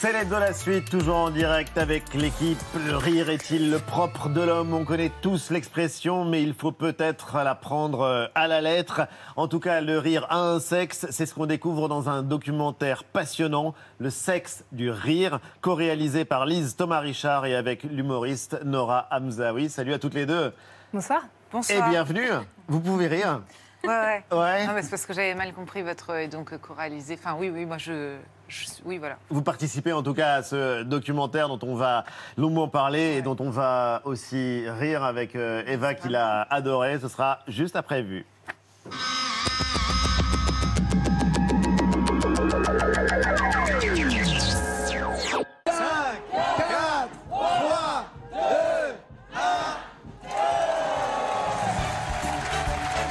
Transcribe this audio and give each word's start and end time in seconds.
C'est 0.00 0.12
l'aide 0.12 0.28
de 0.28 0.36
la 0.36 0.52
suite, 0.52 0.88
toujours 0.88 1.16
en 1.16 1.30
direct 1.30 1.76
avec 1.76 2.14
l'équipe. 2.14 2.56
Le 2.86 2.96
rire 2.96 3.30
est-il 3.30 3.68
le 3.68 3.80
propre 3.80 4.28
de 4.28 4.40
l'homme? 4.40 4.72
On 4.72 4.84
connaît 4.84 5.10
tous 5.22 5.50
l'expression, 5.50 6.24
mais 6.24 6.40
il 6.40 6.54
faut 6.54 6.70
peut-être 6.70 7.38
la 7.38 7.56
prendre 7.56 8.02
euh, 8.02 8.26
à 8.36 8.46
la 8.46 8.60
lettre. 8.60 9.08
En 9.34 9.48
tout 9.48 9.58
cas, 9.58 9.80
le 9.80 9.98
rire 9.98 10.24
a 10.30 10.38
un 10.38 10.60
sexe. 10.60 11.08
C'est 11.10 11.26
ce 11.26 11.34
qu'on 11.34 11.46
découvre 11.46 11.88
dans 11.88 12.08
un 12.08 12.22
documentaire 12.22 13.02
passionnant, 13.02 13.74
Le 13.98 14.10
sexe 14.10 14.62
du 14.70 14.88
rire, 14.88 15.40
co-réalisé 15.62 16.24
par 16.24 16.46
Lise 16.46 16.76
Thomas 16.76 17.00
Richard 17.00 17.46
et 17.46 17.56
avec 17.56 17.82
l'humoriste 17.82 18.60
Nora 18.64 19.08
Hamzaoui. 19.10 19.68
Salut 19.68 19.94
à 19.94 19.98
toutes 19.98 20.14
les 20.14 20.26
deux. 20.26 20.52
Bonsoir. 20.92 21.22
Et 21.70 21.82
bienvenue. 21.90 22.30
Vous 22.68 22.78
pouvez 22.78 23.08
rire. 23.08 23.42
Ouais, 23.82 23.90
ouais. 23.90 24.38
Ouais. 24.38 24.64
Non, 24.64 24.74
mais 24.74 24.82
c'est 24.82 24.90
parce 24.90 25.06
que 25.06 25.12
j'avais 25.12 25.34
mal 25.34 25.52
compris 25.52 25.82
votre. 25.82 26.14
Et 26.14 26.28
donc, 26.28 26.52
euh, 26.52 26.58
choralisé. 26.58 27.18
Enfin, 27.18 27.36
oui, 27.36 27.50
oui, 27.52 27.66
moi, 27.66 27.78
je. 27.78 28.16
Je- 28.48 28.66
oui, 28.84 28.98
voilà. 28.98 29.16
Vous 29.30 29.42
participez 29.42 29.92
en 29.92 30.02
tout 30.02 30.14
cas 30.14 30.34
à 30.34 30.42
ce 30.42 30.82
documentaire 30.82 31.48
dont 31.48 31.58
on 31.62 31.74
va 31.74 32.04
longuement 32.36 32.68
parler 32.68 33.16
et 33.18 33.22
dont 33.22 33.36
on 33.40 33.50
va 33.50 34.00
aussi 34.04 34.64
rire 34.68 35.04
avec 35.04 35.36
euh, 35.36 35.62
Eva 35.66 35.94
qui 35.94 36.08
l'a 36.08 36.42
adoré. 36.42 36.98
Ce 37.00 37.08
sera 37.08 37.40
juste 37.48 37.76
après 37.76 38.02
vue. 38.02 38.24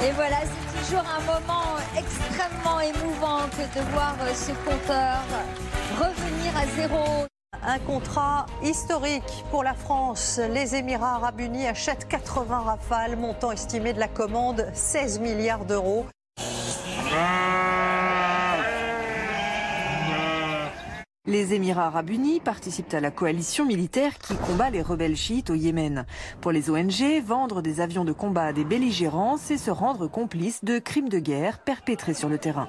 Et 0.04 0.12
voilà, 0.12 0.36
c'est 0.44 0.78
toujours 0.80 1.04
un 1.04 1.20
moment 1.22 1.74
extrêmement 1.96 2.80
émouvant 2.80 3.27
de 3.58 3.80
voir 3.90 4.14
euh, 4.20 4.32
ce 4.34 4.52
compteur 4.64 5.24
revenir 5.98 6.56
à 6.56 6.64
zéro. 6.76 7.26
Un 7.60 7.78
contrat 7.80 8.46
historique 8.62 9.44
pour 9.50 9.64
la 9.64 9.74
France. 9.74 10.40
Les 10.52 10.76
Émirats 10.76 11.16
arabes 11.16 11.40
unis 11.40 11.66
achètent 11.66 12.06
80 12.06 12.60
rafales, 12.60 13.16
montant 13.16 13.50
estimé 13.50 13.92
de 13.92 13.98
la 13.98 14.06
commande 14.06 14.64
16 14.74 15.18
milliards 15.18 15.64
d'euros. 15.64 16.06
Les 21.26 21.52
Émirats 21.52 21.88
arabes 21.88 22.10
unis 22.10 22.38
participent 22.38 22.94
à 22.94 23.00
la 23.00 23.10
coalition 23.10 23.66
militaire 23.66 24.18
qui 24.18 24.36
combat 24.36 24.70
les 24.70 24.82
rebelles 24.82 25.16
chiites 25.16 25.50
au 25.50 25.54
Yémen. 25.54 26.06
Pour 26.40 26.52
les 26.52 26.70
ONG, 26.70 27.20
vendre 27.24 27.60
des 27.60 27.80
avions 27.80 28.04
de 28.04 28.12
combat 28.12 28.44
à 28.44 28.52
des 28.52 28.64
belligérants, 28.64 29.36
c'est 29.36 29.58
se 29.58 29.72
rendre 29.72 30.06
complice 30.06 30.64
de 30.64 30.78
crimes 30.78 31.08
de 31.08 31.18
guerre 31.18 31.58
perpétrés 31.58 32.14
sur 32.14 32.28
le 32.28 32.38
terrain. 32.38 32.68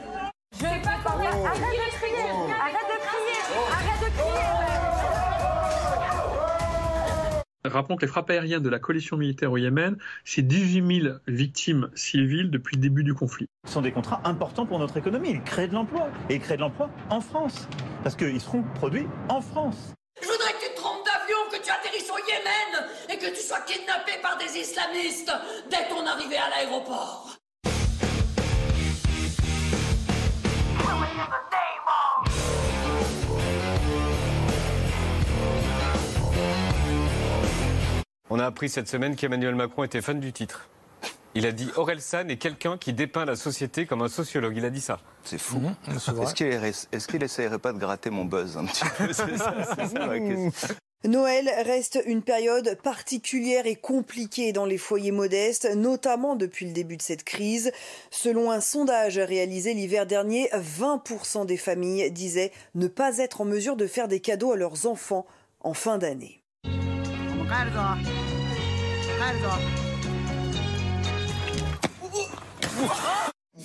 Rappelons 7.65 7.97
que 7.97 8.01
les 8.01 8.07
frappes 8.07 8.29
aériennes 8.29 8.63
de 8.63 8.69
la 8.69 8.79
coalition 8.79 9.17
militaire 9.17 9.51
au 9.51 9.57
Yémen, 9.57 9.97
c'est 10.23 10.41
18 10.41 11.01
000 11.01 11.15
victimes 11.27 11.89
civiles 11.93 12.49
depuis 12.49 12.77
le 12.77 12.81
début 12.81 13.03
du 13.03 13.13
conflit. 13.13 13.47
Ce 13.65 13.73
sont 13.73 13.81
des 13.81 13.91
contrats 13.91 14.21
importants 14.23 14.65
pour 14.65 14.79
notre 14.79 14.97
économie. 14.97 15.31
Ils 15.31 15.43
créent 15.43 15.67
de 15.67 15.73
l'emploi. 15.73 16.07
Et 16.29 16.35
ils 16.35 16.41
créent 16.41 16.55
de 16.55 16.61
l'emploi 16.61 16.89
en 17.09 17.21
France. 17.21 17.67
Parce 18.03 18.15
qu'ils 18.15 18.41
seront 18.41 18.63
produits 18.75 19.07
en 19.27 19.41
France. 19.41 19.93
Je 20.21 20.27
voudrais 20.27 20.53
que 20.53 20.65
tu 20.65 20.71
te 20.71 20.75
trompes 20.77 21.05
d'avion, 21.05 21.37
que 21.51 21.63
tu 21.63 21.69
atterrisses 21.69 22.09
au 22.09 22.17
Yémen 22.27 22.89
et 23.09 23.17
que 23.17 23.35
tu 23.35 23.41
sois 23.41 23.61
kidnappé 23.61 24.13
par 24.21 24.37
des 24.37 24.57
islamistes 24.57 25.31
dès 25.69 25.87
ton 25.89 26.05
arrivée 26.05 26.37
à 26.37 26.49
l'aéroport. 26.49 27.38
On 38.31 38.39
a 38.39 38.45
appris 38.45 38.69
cette 38.69 38.87
semaine 38.87 39.15
qu'Emmanuel 39.15 39.55
Macron 39.55 39.83
était 39.83 40.01
fan 40.01 40.19
du 40.19 40.31
titre. 40.31 40.69
Il 41.35 41.45
a 41.45 41.51
dit 41.51 41.69
Aurel 41.77 42.01
San 42.01 42.29
est 42.29 42.37
quelqu'un 42.37 42.77
qui 42.77 42.93
dépeint 42.93 43.25
la 43.25 43.35
société 43.35 43.85
comme 43.85 44.01
un 44.01 44.07
sociologue. 44.07 44.53
Il 44.55 44.65
a 44.65 44.69
dit 44.69 44.81
ça. 44.81 44.99
C'est 45.23 45.39
fou. 45.39 45.61
Est-ce 45.87 47.07
qu'il 47.07 47.21
est 47.21 47.25
essayerait 47.25 47.59
pas 47.59 47.73
de 47.73 47.79
gratter 47.79 48.09
mon 48.09 48.25
buzz 48.25 48.57
un 48.57 48.65
petit 48.65 48.83
peu? 48.97 49.13
C'est 49.13 49.37
ça, 49.37 49.55
c'est 49.75 49.87
ça 49.87 50.07
ma 50.07 50.19
question. 50.19 50.75
Noël 51.05 51.49
reste 51.65 52.01
une 52.05 52.21
période 52.21 52.77
particulière 52.83 53.65
et 53.65 53.75
compliquée 53.75 54.51
dans 54.51 54.65
les 54.65 54.77
foyers 54.77 55.13
modestes, 55.13 55.73
notamment 55.75 56.35
depuis 56.35 56.65
le 56.65 56.73
début 56.73 56.97
de 56.97 57.01
cette 57.01 57.23
crise. 57.23 57.71
Selon 58.11 58.51
un 58.51 58.59
sondage 58.59 59.17
réalisé 59.17 59.73
l'hiver 59.73 60.05
dernier, 60.05 60.49
20% 60.53 61.45
des 61.45 61.57
familles 61.57 62.11
disaient 62.11 62.51
ne 62.75 62.87
pas 62.87 63.17
être 63.19 63.41
en 63.41 63.45
mesure 63.45 63.77
de 63.77 63.87
faire 63.87 64.09
des 64.09 64.19
cadeaux 64.19 64.51
à 64.51 64.57
leurs 64.57 64.87
enfants 64.87 65.25
en 65.61 65.73
fin 65.73 65.97
d'année. 65.97 66.43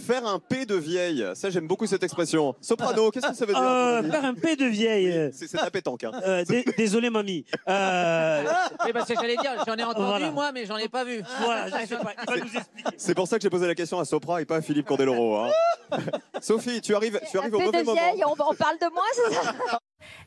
Faire 0.07 0.27
un 0.27 0.39
P 0.39 0.67
de 0.67 0.75
vieille, 0.75 1.25
ça 1.35 1.49
j'aime 1.51 1.67
beaucoup 1.69 1.87
cette 1.87 2.03
expression. 2.03 2.55
Soprano, 2.61 3.11
qu'est-ce 3.11 3.29
que 3.29 3.35
ça 3.35 3.47
veut 3.47 3.55
dire 3.55 3.63
Euh, 3.63 4.03
faire 4.03 4.25
un 4.25 4.35
P 4.35 4.57
de 4.57 4.67
vieille. 4.67 5.31
C'est 5.33 5.47
c'est 5.49 5.57
ta 5.57 5.71
pétanque. 5.71 6.05
Hein. 6.05 6.11
Euh, 6.27 6.45
dé- 6.45 6.65
désolé, 6.77 7.09
mamie. 7.11 7.45
Euh, 7.69 8.43
Oui, 8.85 8.93
parce 8.93 9.09
que 9.09 9.15
j'allais 9.15 9.37
dire, 9.37 9.53
j'en 9.67 9.77
ai 9.77 9.85
entendu 9.85 10.05
Voilà. 10.07 10.31
moi, 10.31 10.53
mais 10.53 10.67
j'en 10.67 10.77
ai 10.77 10.89
pas 10.89 11.05
vu. 11.05 11.23
voilà, 11.41 11.69
je 11.69 11.87
sais 11.87 11.97
pas. 11.97 12.13
Il 12.29 12.31
va 12.35 12.37
nous 12.37 12.57
expliquer. 12.57 12.91
C'est 12.99 13.15
pour 13.15 13.29
ça 13.29 13.39
que 13.39 13.43
j'ai 13.45 13.51
posé 13.51 13.67
la 13.67 13.75
question 13.75 13.99
à 13.99 14.05
Sopra 14.05 14.43
et 14.43 14.45
pas 14.45 14.57
à 14.57 14.61
Philippe 14.63 14.87
Candeloro. 14.87 15.37
Hein. 15.37 15.51
Sophie, 16.43 16.81
tu 16.83 16.95
arrives, 16.95 17.19
tu 17.31 17.39
arrives 17.39 17.55
au 17.55 17.61
mauvais 17.61 17.81
de 17.81 17.85
moment. 17.87 17.99
vieille, 18.01 18.25
on, 18.27 18.33
on 18.33 18.55
parle 18.55 18.77
de 18.79 18.93
moi, 18.93 19.05
c'est 19.15 19.33
ça? 19.33 19.79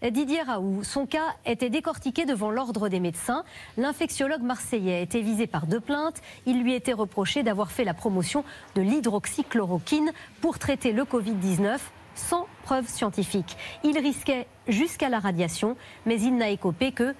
Didier 0.01 0.41
Raoult, 0.41 0.83
son 0.83 1.05
cas 1.05 1.35
était 1.45 1.69
décortiqué 1.69 2.25
devant 2.25 2.51
l'ordre 2.51 2.89
des 2.89 2.99
médecins. 2.99 3.43
L'infectiologue 3.77 4.41
marseillais 4.41 5.01
était 5.01 5.21
visé 5.21 5.47
par 5.47 5.65
deux 5.65 5.79
plaintes. 5.79 6.21
Il 6.45 6.61
lui 6.61 6.73
était 6.73 6.93
reproché 6.93 7.43
d'avoir 7.43 7.71
fait 7.71 7.83
la 7.83 7.93
promotion 7.93 8.43
de 8.75 8.81
l'hydroxychloroquine 8.81 10.11
pour 10.41 10.59
traiter 10.59 10.91
le 10.91 11.03
Covid-19 11.03 11.79
sans 12.15 12.47
preuve 12.63 12.87
scientifique. 12.87 13.57
Il 13.83 13.97
risquait 13.97 14.47
jusqu'à 14.67 15.09
la 15.09 15.19
radiation, 15.19 15.77
mais 16.05 16.19
il 16.19 16.35
n'a 16.35 16.49
écopé 16.49 16.91
que 16.91 17.15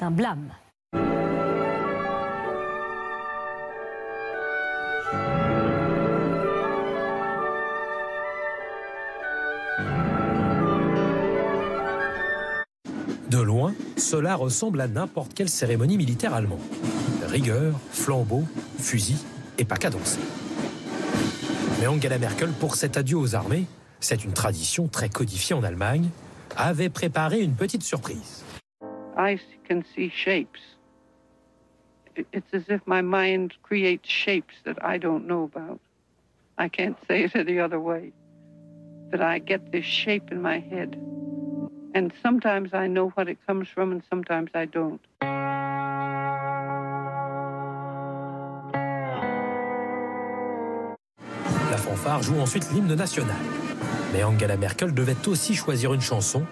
d'un 0.00 0.10
blâme. 0.10 0.50
Cela 14.10 14.34
ressemble 14.34 14.80
à 14.80 14.88
n'importe 14.88 15.34
quelle 15.34 15.48
cérémonie 15.48 15.96
militaire 15.96 16.34
allemande. 16.34 16.58
Rigueur, 17.28 17.78
flambeau, 17.92 18.42
fusil 18.76 19.24
et 19.56 19.64
pas 19.64 19.76
danser. 19.76 20.18
Mais 21.78 21.86
Angela 21.86 22.18
Merkel, 22.18 22.50
pour 22.58 22.74
cet 22.74 22.96
adieu 22.96 23.16
aux 23.16 23.36
armées, 23.36 23.66
c'est 24.00 24.24
une 24.24 24.32
tradition 24.32 24.88
très 24.88 25.08
codifiée 25.08 25.54
en 25.54 25.62
Allemagne, 25.62 26.08
avait 26.56 26.88
préparé 26.88 27.40
une 27.40 27.54
petite 27.54 27.84
surprise. 27.84 28.44
I 29.16 29.38
can 29.68 29.82
see 29.94 30.10
shapes. 30.10 30.58
It's 32.16 32.52
as 32.52 32.68
if 32.68 32.80
my 32.86 33.02
mind 33.02 33.52
creates 33.62 34.08
shapes 34.08 34.56
that 34.64 34.74
I 34.82 34.98
don't 34.98 35.24
know 35.24 35.44
about. 35.44 35.78
I 36.58 36.68
can't 36.68 36.96
say 37.06 37.26
it 37.26 37.36
any 37.36 37.60
other 37.60 37.78
way. 37.78 38.12
That 39.12 39.20
I 39.20 39.38
get 39.38 39.70
this 39.70 39.84
shape 39.84 40.32
in 40.32 40.42
my 40.42 40.58
head. 40.58 40.96
And 41.92 42.08
sometimes 42.22 42.68
I 42.72 42.86
know 42.86 43.10
what 43.16 43.28
it 43.28 43.38
comes 43.46 43.68
from, 43.68 43.92
and 43.92 44.00
sometimes 44.08 44.50
I 44.54 44.66
don't. 44.66 45.00
La 51.70 51.76
fanfare 51.76 52.22
joue 52.22 52.38
ensuite 52.40 52.70
l'hymne 52.72 52.94
national. 52.94 53.36
Mais 54.12 54.22
Angela 54.22 54.56
Merkel 54.56 54.94
devait 54.94 55.28
aussi 55.28 55.54
choisir 55.54 55.92
une 55.92 56.00
chanson, 56.00 56.44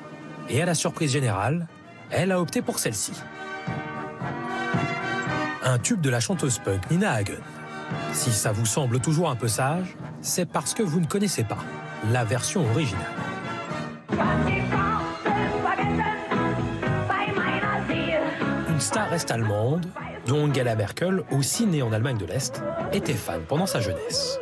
et 0.49 0.61
à 0.61 0.67
la 0.67 0.75
surprise 0.75 1.13
générale, 1.13 1.69
elle 2.11 2.33
a 2.33 2.41
opté 2.41 2.61
pour 2.61 2.79
celle-ci. 2.79 3.13
Un 5.63 5.79
tube 5.79 6.01
de 6.01 6.11
la 6.11 6.19
chanteuse 6.19 6.59
punk 6.59 6.91
Nina 6.91 7.13
Hagen. 7.13 7.41
Si 8.13 8.33
ça 8.33 8.53
vous 8.53 8.67
semble 8.67 9.01
toujours 9.01 9.31
un 9.31 9.37
peu 9.37 9.49
sage, 9.49 9.97
c'est 10.21 10.47
parce 10.51 10.75
que 10.75 10.83
vous 10.83 11.01
ne 11.01 11.07
connaissez 11.07 11.45
pas 11.45 11.59
la 12.11 12.25
version 12.25 12.65
originale. 12.71 13.28
Star 18.89 19.13
est-allemande, 19.13 19.85
dont 20.27 20.49
Angela 20.49 20.75
Merkel, 20.75 21.23
aussi 21.31 21.67
née 21.67 21.83
en 21.83 21.93
Allemagne 21.93 22.17
de 22.17 22.25
l'Est, 22.25 22.63
était 22.91 23.13
fan 23.13 23.43
pendant 23.47 23.67
sa 23.67 23.81
jeunesse. 23.81 24.41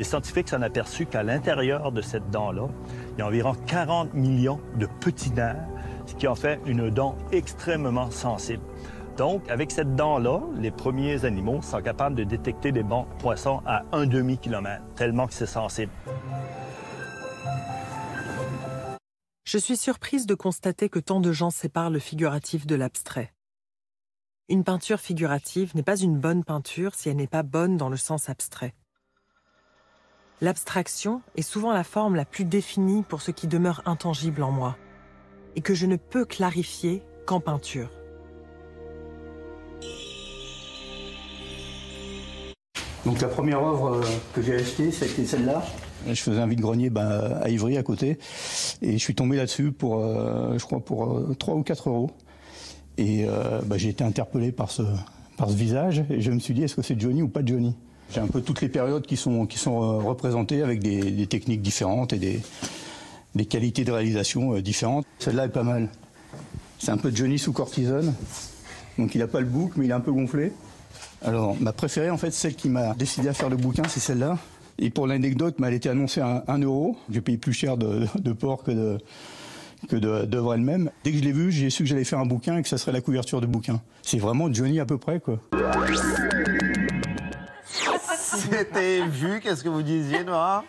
Les 0.00 0.04
scientifiques 0.04 0.48
s'en 0.48 0.62
aperçus 0.62 1.06
qu'à 1.06 1.22
l'intérieur 1.22 1.92
de 1.92 2.02
cette 2.02 2.28
dent-là, 2.30 2.66
il 3.12 3.20
y 3.20 3.22
a 3.22 3.26
environ 3.28 3.54
40 3.68 4.14
millions 4.14 4.58
de 4.74 4.86
petits 4.98 5.30
nerfs, 5.30 5.68
ce 6.06 6.16
qui 6.16 6.26
en 6.26 6.34
fait 6.34 6.58
une 6.66 6.90
dent 6.90 7.14
extrêmement 7.30 8.10
sensible. 8.10 8.64
Donc, 9.16 9.48
avec 9.48 9.70
cette 9.70 9.94
dent-là, 9.94 10.40
les 10.56 10.72
premiers 10.72 11.24
animaux 11.24 11.62
sont 11.62 11.82
capables 11.82 12.16
de 12.16 12.24
détecter 12.24 12.72
des 12.72 12.82
bons 12.82 13.06
poissons 13.20 13.60
à 13.64 13.84
un 13.92 14.06
demi-kilomètre, 14.06 14.82
tellement 14.96 15.28
que 15.28 15.34
c'est 15.34 15.46
sensible. 15.46 15.92
Je 19.52 19.58
suis 19.58 19.76
surprise 19.76 20.26
de 20.26 20.36
constater 20.36 20.88
que 20.88 21.00
tant 21.00 21.18
de 21.18 21.32
gens 21.32 21.50
séparent 21.50 21.90
le 21.90 21.98
figuratif 21.98 22.68
de 22.68 22.76
l'abstrait. 22.76 23.32
Une 24.48 24.62
peinture 24.62 25.00
figurative 25.00 25.74
n'est 25.74 25.82
pas 25.82 25.98
une 25.98 26.16
bonne 26.16 26.44
peinture 26.44 26.94
si 26.94 27.08
elle 27.08 27.16
n'est 27.16 27.26
pas 27.26 27.42
bonne 27.42 27.76
dans 27.76 27.88
le 27.88 27.96
sens 27.96 28.28
abstrait. 28.28 28.76
L'abstraction 30.40 31.20
est 31.34 31.42
souvent 31.42 31.72
la 31.72 31.82
forme 31.82 32.14
la 32.14 32.24
plus 32.24 32.44
définie 32.44 33.02
pour 33.02 33.22
ce 33.22 33.32
qui 33.32 33.48
demeure 33.48 33.82
intangible 33.86 34.44
en 34.44 34.52
moi, 34.52 34.76
et 35.56 35.62
que 35.62 35.74
je 35.74 35.86
ne 35.86 35.96
peux 35.96 36.24
clarifier 36.24 37.02
qu'en 37.26 37.40
peinture. 37.40 37.90
Donc 43.04 43.20
la 43.20 43.26
première 43.26 43.64
œuvre 43.64 43.96
euh, 43.96 44.02
que 44.32 44.42
j'ai 44.42 44.54
achetée, 44.54 44.92
c'était 44.92 45.26
celle-là? 45.26 45.64
Je 46.06 46.22
faisais 46.22 46.40
un 46.40 46.46
vide-grenier 46.46 46.88
bah, 46.88 47.40
à 47.42 47.50
Ivry 47.50 47.76
à 47.76 47.82
côté 47.82 48.18
et 48.82 48.92
je 48.92 48.98
suis 48.98 49.14
tombé 49.14 49.36
là-dessus 49.36 49.72
pour, 49.72 49.98
euh, 49.98 50.58
je 50.58 50.64
crois, 50.64 50.80
pour 50.80 51.16
euh, 51.16 51.36
3 51.38 51.54
ou 51.54 51.62
4 51.62 51.88
euros. 51.88 52.10
Et 53.00 53.24
euh, 53.26 53.60
bah, 53.64 53.78
j'ai 53.78 53.88
été 53.88 54.04
interpellé 54.04 54.52
par 54.52 54.70
ce, 54.70 54.82
visage 55.48 56.04
et 56.10 56.20
je 56.20 56.30
me 56.30 56.38
suis 56.38 56.52
dit 56.52 56.64
est-ce 56.64 56.74
que 56.74 56.82
c'est 56.82 57.00
Johnny 57.00 57.22
ou 57.22 57.28
pas 57.28 57.40
Johnny? 57.42 57.74
J'ai 58.12 58.20
un 58.20 58.26
peu 58.26 58.42
toutes 58.42 58.60
les 58.60 58.68
périodes 58.68 59.06
qui 59.06 59.16
sont, 59.16 59.46
euh, 59.46 59.98
représentées 59.98 60.62
avec 60.62 60.80
des, 60.80 61.26
techniques 61.26 61.62
différentes 61.62 62.12
et 62.12 62.18
des, 62.18 62.42
des 63.34 63.46
qualités 63.46 63.84
de 63.84 63.92
réalisation 63.92 64.54
euh, 64.54 64.60
différentes. 64.60 65.06
Celle-là 65.18 65.46
est 65.46 65.50
pas 65.50 65.62
mal. 65.62 65.88
C'est 66.78 66.90
un 66.90 66.98
peu 66.98 67.10
Johnny 67.14 67.38
sous 67.38 67.52
cortisone. 67.52 68.12
Donc 68.98 69.14
il 69.14 69.18
n'a 69.18 69.28
pas 69.28 69.40
le 69.40 69.46
bouc 69.46 69.72
mais 69.76 69.86
il 69.86 69.90
est 69.90 69.94
un 69.94 70.00
peu 70.00 70.12
gonflé. 70.12 70.52
Alors, 71.22 71.56
ma 71.60 71.72
préférée, 71.72 72.10
en 72.10 72.18
fait, 72.18 72.32
celle 72.32 72.54
qui 72.54 72.68
m'a 72.68 72.94
décidé 72.94 73.28
à 73.28 73.34
faire 73.34 73.50
le 73.50 73.56
bouquin, 73.56 73.82
c'est 73.88 74.00
celle-là. 74.00 74.38
Et 74.82 74.88
pour 74.88 75.06
l'anecdote, 75.06 75.56
elle 75.62 75.74
été 75.74 75.90
annoncée 75.90 76.22
à 76.22 76.42
1 76.48 76.58
euro. 76.60 76.96
J'ai 77.10 77.20
payé 77.20 77.36
plus 77.36 77.52
cher 77.52 77.76
de, 77.76 78.32
porc 78.32 78.64
que 78.64 78.70
de 78.70 78.98
que 79.88 79.96
d'œuvre 79.96 80.54
elle-même. 80.54 80.90
Dès 81.04 81.12
que 81.12 81.18
je 81.18 81.22
l'ai 81.22 81.32
vue, 81.32 81.50
j'ai 81.50 81.70
su 81.70 81.84
que 81.84 81.88
j'allais 81.88 82.04
faire 82.04 82.18
un 82.18 82.26
bouquin 82.26 82.58
et 82.58 82.62
que 82.62 82.68
ça 82.68 82.76
serait 82.76 82.92
la 82.92 83.00
couverture 83.00 83.40
du 83.40 83.46
bouquin. 83.46 83.80
C'est 84.02 84.18
vraiment 84.18 84.52
Johnny 84.52 84.78
à 84.78 84.84
peu 84.84 84.98
près, 84.98 85.20
quoi. 85.20 85.38
C'était 88.18 89.06
vu, 89.06 89.40
qu'est-ce 89.40 89.64
que 89.64 89.68
vous 89.68 89.82
disiez, 89.82 90.24
Nora? 90.24 90.64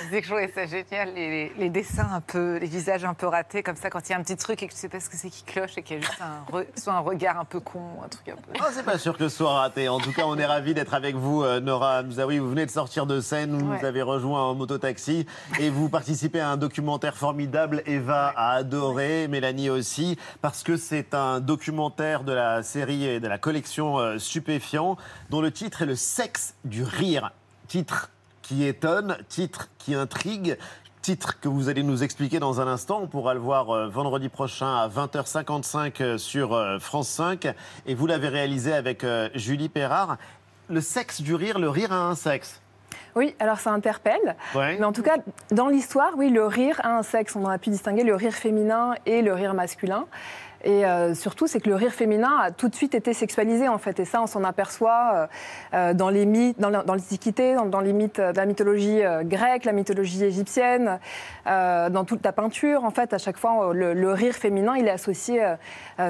Je 0.00 0.04
disais 0.06 0.20
que 0.20 0.26
je 0.26 0.32
trouvais 0.32 0.52
ça 0.52 0.66
génial, 0.66 1.14
les, 1.14 1.70
dessins 1.70 2.08
un 2.12 2.20
peu, 2.20 2.56
les 2.58 2.66
visages 2.66 3.04
un 3.04 3.14
peu 3.14 3.26
ratés, 3.26 3.62
comme 3.62 3.76
ça, 3.76 3.90
quand 3.90 4.08
il 4.08 4.12
y 4.12 4.14
a 4.14 4.18
un 4.18 4.22
petit 4.22 4.36
truc 4.36 4.62
et 4.62 4.66
que 4.66 4.72
tu 4.72 4.78
sais 4.78 4.88
pas 4.88 5.00
ce 5.00 5.08
que 5.08 5.16
c'est 5.16 5.30
qui 5.30 5.42
cloche 5.44 5.76
et 5.76 5.82
qu'il 5.82 5.96
y 5.96 5.98
a 6.00 6.02
juste 6.02 6.20
un, 6.20 6.52
re- 6.52 6.66
soit 6.76 6.92
un 6.94 6.98
regard 7.00 7.38
un 7.38 7.44
peu 7.44 7.60
con, 7.60 7.80
un 8.04 8.08
truc 8.08 8.28
un 8.28 8.36
peu. 8.36 8.52
Oh, 8.60 8.64
c'est 8.72 8.82
pas 8.84 8.98
sûr 8.98 9.16
que 9.16 9.28
ce 9.28 9.36
soit 9.36 9.52
raté. 9.58 9.88
En 9.88 9.98
tout 9.98 10.12
cas, 10.12 10.22
on 10.26 10.36
est 10.38 10.44
ravis 10.46 10.74
d'être 10.74 10.94
avec 10.94 11.14
vous, 11.14 11.42
euh, 11.42 11.60
Nora 11.60 12.02
Mzaoui. 12.02 12.38
Vous 12.38 12.50
venez 12.50 12.66
de 12.66 12.70
sortir 12.70 13.06
de 13.06 13.20
scène, 13.20 13.56
vous 13.56 13.70
Ouais. 13.70 13.78
nous 13.80 13.84
avez 13.86 14.02
rejoint 14.02 14.42
en 14.42 14.54
mototaxi 14.54 15.26
et 15.60 15.70
vous 15.70 15.88
participez 15.88 16.40
à 16.40 16.48
un 16.50 16.56
documentaire 16.56 17.16
formidable. 17.16 17.82
Eva 17.86 18.32
a 18.36 18.52
adoré, 18.54 19.28
Mélanie 19.28 19.70
aussi, 19.70 20.18
parce 20.42 20.62
que 20.62 20.76
c'est 20.76 21.14
un 21.14 21.40
documentaire 21.40 22.24
de 22.24 22.32
la 22.32 22.62
série 22.62 23.06
et 23.06 23.20
de 23.20 23.28
la 23.28 23.38
collection 23.38 23.98
euh, 23.98 24.18
Stupéfiant, 24.18 24.96
dont 25.30 25.40
le 25.40 25.50
titre 25.50 25.82
est 25.82 25.86
Le 25.86 25.94
sexe 25.96 26.54
du 26.64 26.82
rire. 26.82 27.30
Titre 27.68 28.10
qui 28.44 28.66
étonne, 28.66 29.16
titre 29.28 29.70
qui 29.78 29.94
intrigue. 29.94 30.56
Titre 31.02 31.38
que 31.40 31.48
vous 31.48 31.68
allez 31.68 31.82
nous 31.82 32.02
expliquer 32.02 32.38
dans 32.38 32.60
un 32.60 32.66
instant. 32.66 33.00
On 33.02 33.06
pourra 33.06 33.34
le 33.34 33.40
voir 33.40 33.70
euh, 33.70 33.88
vendredi 33.88 34.28
prochain 34.28 34.74
à 34.76 34.88
20h55 34.88 36.02
euh, 36.02 36.18
sur 36.18 36.54
euh, 36.54 36.78
France 36.78 37.08
5. 37.08 37.48
Et 37.86 37.94
vous 37.94 38.06
l'avez 38.06 38.28
réalisé 38.28 38.72
avec 38.72 39.04
Julie 39.34 39.68
Perrard. 39.68 40.16
Le 40.68 40.80
sexe 40.80 41.20
du 41.20 41.34
rire, 41.34 41.58
le 41.58 41.68
rire 41.68 41.92
a 41.92 42.08
un 42.08 42.14
sexe. 42.14 42.62
Oui, 43.16 43.34
alors 43.38 43.58
ça 43.58 43.70
interpelle. 43.70 44.36
Ouais. 44.54 44.76
Mais 44.78 44.84
en 44.84 44.92
tout 44.92 45.02
cas, 45.02 45.16
dans 45.50 45.68
l'histoire, 45.68 46.12
oui, 46.16 46.30
le 46.30 46.46
rire 46.46 46.80
a 46.84 46.96
un 46.96 47.02
sexe. 47.02 47.36
On 47.36 47.46
a 47.46 47.58
pu 47.58 47.70
distinguer 47.70 48.02
le 48.02 48.14
rire 48.14 48.32
féminin 48.32 48.94
et 49.04 49.22
le 49.22 49.34
rire 49.34 49.54
masculin. 49.54 50.06
Et 50.64 50.86
euh, 50.86 51.14
surtout, 51.14 51.46
c'est 51.46 51.60
que 51.60 51.68
le 51.68 51.76
rire 51.76 51.92
féminin 51.92 52.38
a 52.42 52.50
tout 52.50 52.68
de 52.68 52.74
suite 52.74 52.94
été 52.94 53.12
sexualisé, 53.12 53.68
en 53.68 53.76
fait. 53.78 54.00
Et 54.00 54.04
ça, 54.06 54.22
on 54.22 54.26
s'en 54.26 54.42
aperçoit 54.44 55.10
euh, 55.14 55.26
euh, 55.74 55.94
dans 55.94 56.08
les 56.08 56.24
mythes, 56.24 56.58
dans 56.58 56.70
la- 56.70 56.82
dans 56.82 56.94
l'Antiquité, 56.94 57.54
dans, 57.54 57.66
dans 57.66 57.80
les 57.80 57.92
mythes 57.92 58.18
de 58.20 58.36
la 58.36 58.46
mythologie 58.46 59.00
grecque, 59.24 59.64
la 59.66 59.72
mythologie 59.72 60.24
égyptienne, 60.24 60.98
dans 61.46 62.04
toute 62.06 62.24
la 62.24 62.32
peinture. 62.32 62.84
En 62.84 62.90
fait, 62.90 63.12
à 63.12 63.18
chaque 63.18 63.36
fois, 63.36 63.72
le, 63.74 63.92
le 63.92 64.12
rire 64.12 64.34
féminin, 64.34 64.74
il 64.76 64.86
est 64.88 64.90
associé 64.90 65.42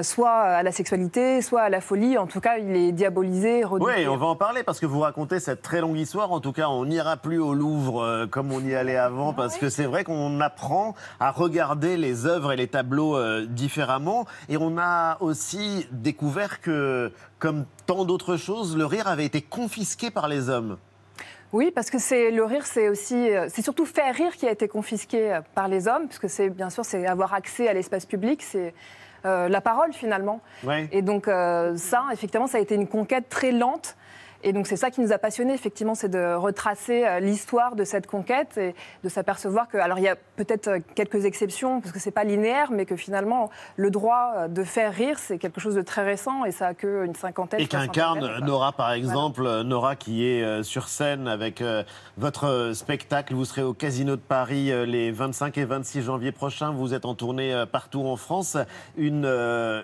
soit 0.01 0.31
à 0.31 0.63
la 0.63 0.71
sexualité, 0.71 1.41
soit 1.41 1.61
à 1.63 1.69
la 1.69 1.81
folie. 1.81 2.17
En 2.17 2.27
tout 2.27 2.39
cas, 2.39 2.57
il 2.57 2.75
est 2.75 2.91
diabolisé, 2.91 3.63
redouté. 3.63 3.93
Oui, 3.97 4.07
on 4.07 4.17
va 4.17 4.27
en 4.27 4.35
parler 4.35 4.63
parce 4.63 4.79
que 4.79 4.85
vous 4.85 4.99
racontez 5.01 5.39
cette 5.39 5.61
très 5.61 5.81
longue 5.81 5.97
histoire. 5.97 6.31
En 6.31 6.39
tout 6.39 6.53
cas, 6.53 6.69
on 6.69 6.85
n'ira 6.85 7.17
plus 7.17 7.39
au 7.39 7.53
Louvre 7.53 8.25
comme 8.31 8.51
on 8.53 8.61
y 8.61 8.73
allait 8.75 8.97
avant 8.97 9.33
parce 9.33 9.57
que 9.57 9.69
c'est 9.69 9.85
vrai 9.85 10.03
qu'on 10.03 10.39
apprend 10.39 10.95
à 11.19 11.31
regarder 11.31 11.97
les 11.97 12.25
œuvres 12.25 12.53
et 12.53 12.55
les 12.55 12.67
tableaux 12.67 13.17
différemment. 13.45 14.25
Et 14.49 14.57
on 14.57 14.77
a 14.77 15.17
aussi 15.21 15.87
découvert 15.91 16.61
que, 16.61 17.11
comme 17.39 17.65
tant 17.85 18.05
d'autres 18.05 18.37
choses, 18.37 18.77
le 18.77 18.85
rire 18.85 19.07
avait 19.07 19.25
été 19.25 19.41
confisqué 19.41 20.11
par 20.11 20.27
les 20.27 20.49
hommes. 20.49 20.77
Oui, 21.53 21.71
parce 21.73 21.89
que 21.89 21.99
c'est 21.99 22.31
le 22.31 22.43
rire, 22.43 22.65
c'est 22.65 22.89
aussi, 22.89 23.15
euh, 23.15 23.47
c'est 23.49 23.61
surtout 23.61 23.85
faire 23.85 24.13
rire 24.13 24.35
qui 24.35 24.47
a 24.47 24.51
été 24.51 24.67
confisqué 24.67 25.33
euh, 25.33 25.41
par 25.53 25.67
les 25.67 25.87
hommes, 25.87 26.07
puisque 26.07 26.29
c'est 26.29 26.49
bien 26.49 26.69
sûr, 26.69 26.83
c'est 26.83 27.05
avoir 27.05 27.33
accès 27.33 27.67
à 27.67 27.73
l'espace 27.73 28.05
public, 28.05 28.41
c'est 28.41 28.73
euh, 29.25 29.49
la 29.49 29.61
parole 29.61 29.91
finalement. 29.91 30.41
Ouais. 30.63 30.87
Et 30.91 31.01
donc 31.01 31.27
euh, 31.27 31.75
ça, 31.77 32.03
effectivement, 32.13 32.45
ça 32.45 32.59
a 32.59 32.61
été 32.61 32.75
une 32.75 32.87
conquête 32.87 33.27
très 33.27 33.51
lente. 33.51 33.95
Et 34.47 34.53
donc 34.53 34.67
c'est 34.67 34.77
ça 34.77 34.91
qui 34.91 35.01
nous 35.01 35.11
a 35.11 35.17
passionnés, 35.17 35.55
effectivement, 35.55 35.95
c'est 35.95 36.07
de 36.07 36.35
retracer 36.35 37.03
euh, 37.03 37.19
l'histoire 37.19 37.75
de 37.75 37.83
cette 37.83 38.05
conquête 38.05 38.59
et 38.59 38.75
de 39.03 39.09
s'apercevoir 39.09 39.67
que, 39.67 39.77
alors 39.77 39.97
il 39.97 40.03
y 40.03 40.07
a 40.07 40.15
peut-être 40.35 40.67
euh, 40.67 40.79
quelques 40.93 41.25
exceptions, 41.25 41.81
parce 41.81 41.91
que 41.91 41.97
c'est 41.97 42.11
pas 42.11 42.23
linéaire, 42.23 42.69
mais 42.71 42.85
que 42.85 42.95
finalement 42.95 43.49
le 43.75 43.89
droit 43.89 44.33
euh, 44.35 44.47
de 44.47 44.63
faire 44.63 44.93
rire, 44.93 45.17
c'est 45.17 45.39
quelque 45.39 45.59
chose 45.59 45.73
de 45.73 45.81
très 45.81 46.03
récent 46.03 46.45
et 46.45 46.51
ça 46.51 46.67
a 46.67 46.73
que 46.75 47.05
une 47.05 47.15
cinquantaine. 47.15 47.59
Et 47.59 47.65
qu'incarne. 47.65 48.45
Nora, 48.45 48.71
par 48.71 48.91
exemple. 48.91 49.63
Nora 49.63 49.95
qui 49.95 50.27
est 50.27 50.61
sur 50.63 50.89
scène 50.89 51.27
avec 51.27 51.63
votre 52.17 52.71
spectacle. 52.73 53.33
Vous 53.33 53.45
serez 53.45 53.63
au 53.63 53.73
Casino 53.73 54.15
de 54.15 54.21
Paris 54.21 54.71
les 54.85 55.11
25 55.11 55.57
et 55.57 55.65
26 55.65 56.03
janvier 56.03 56.31
prochains. 56.31 56.71
Vous 56.71 56.93
êtes 56.93 57.05
en 57.05 57.15
tournée 57.15 57.63
partout 57.71 58.05
en 58.05 58.15
France. 58.15 58.57
Une 58.97 59.25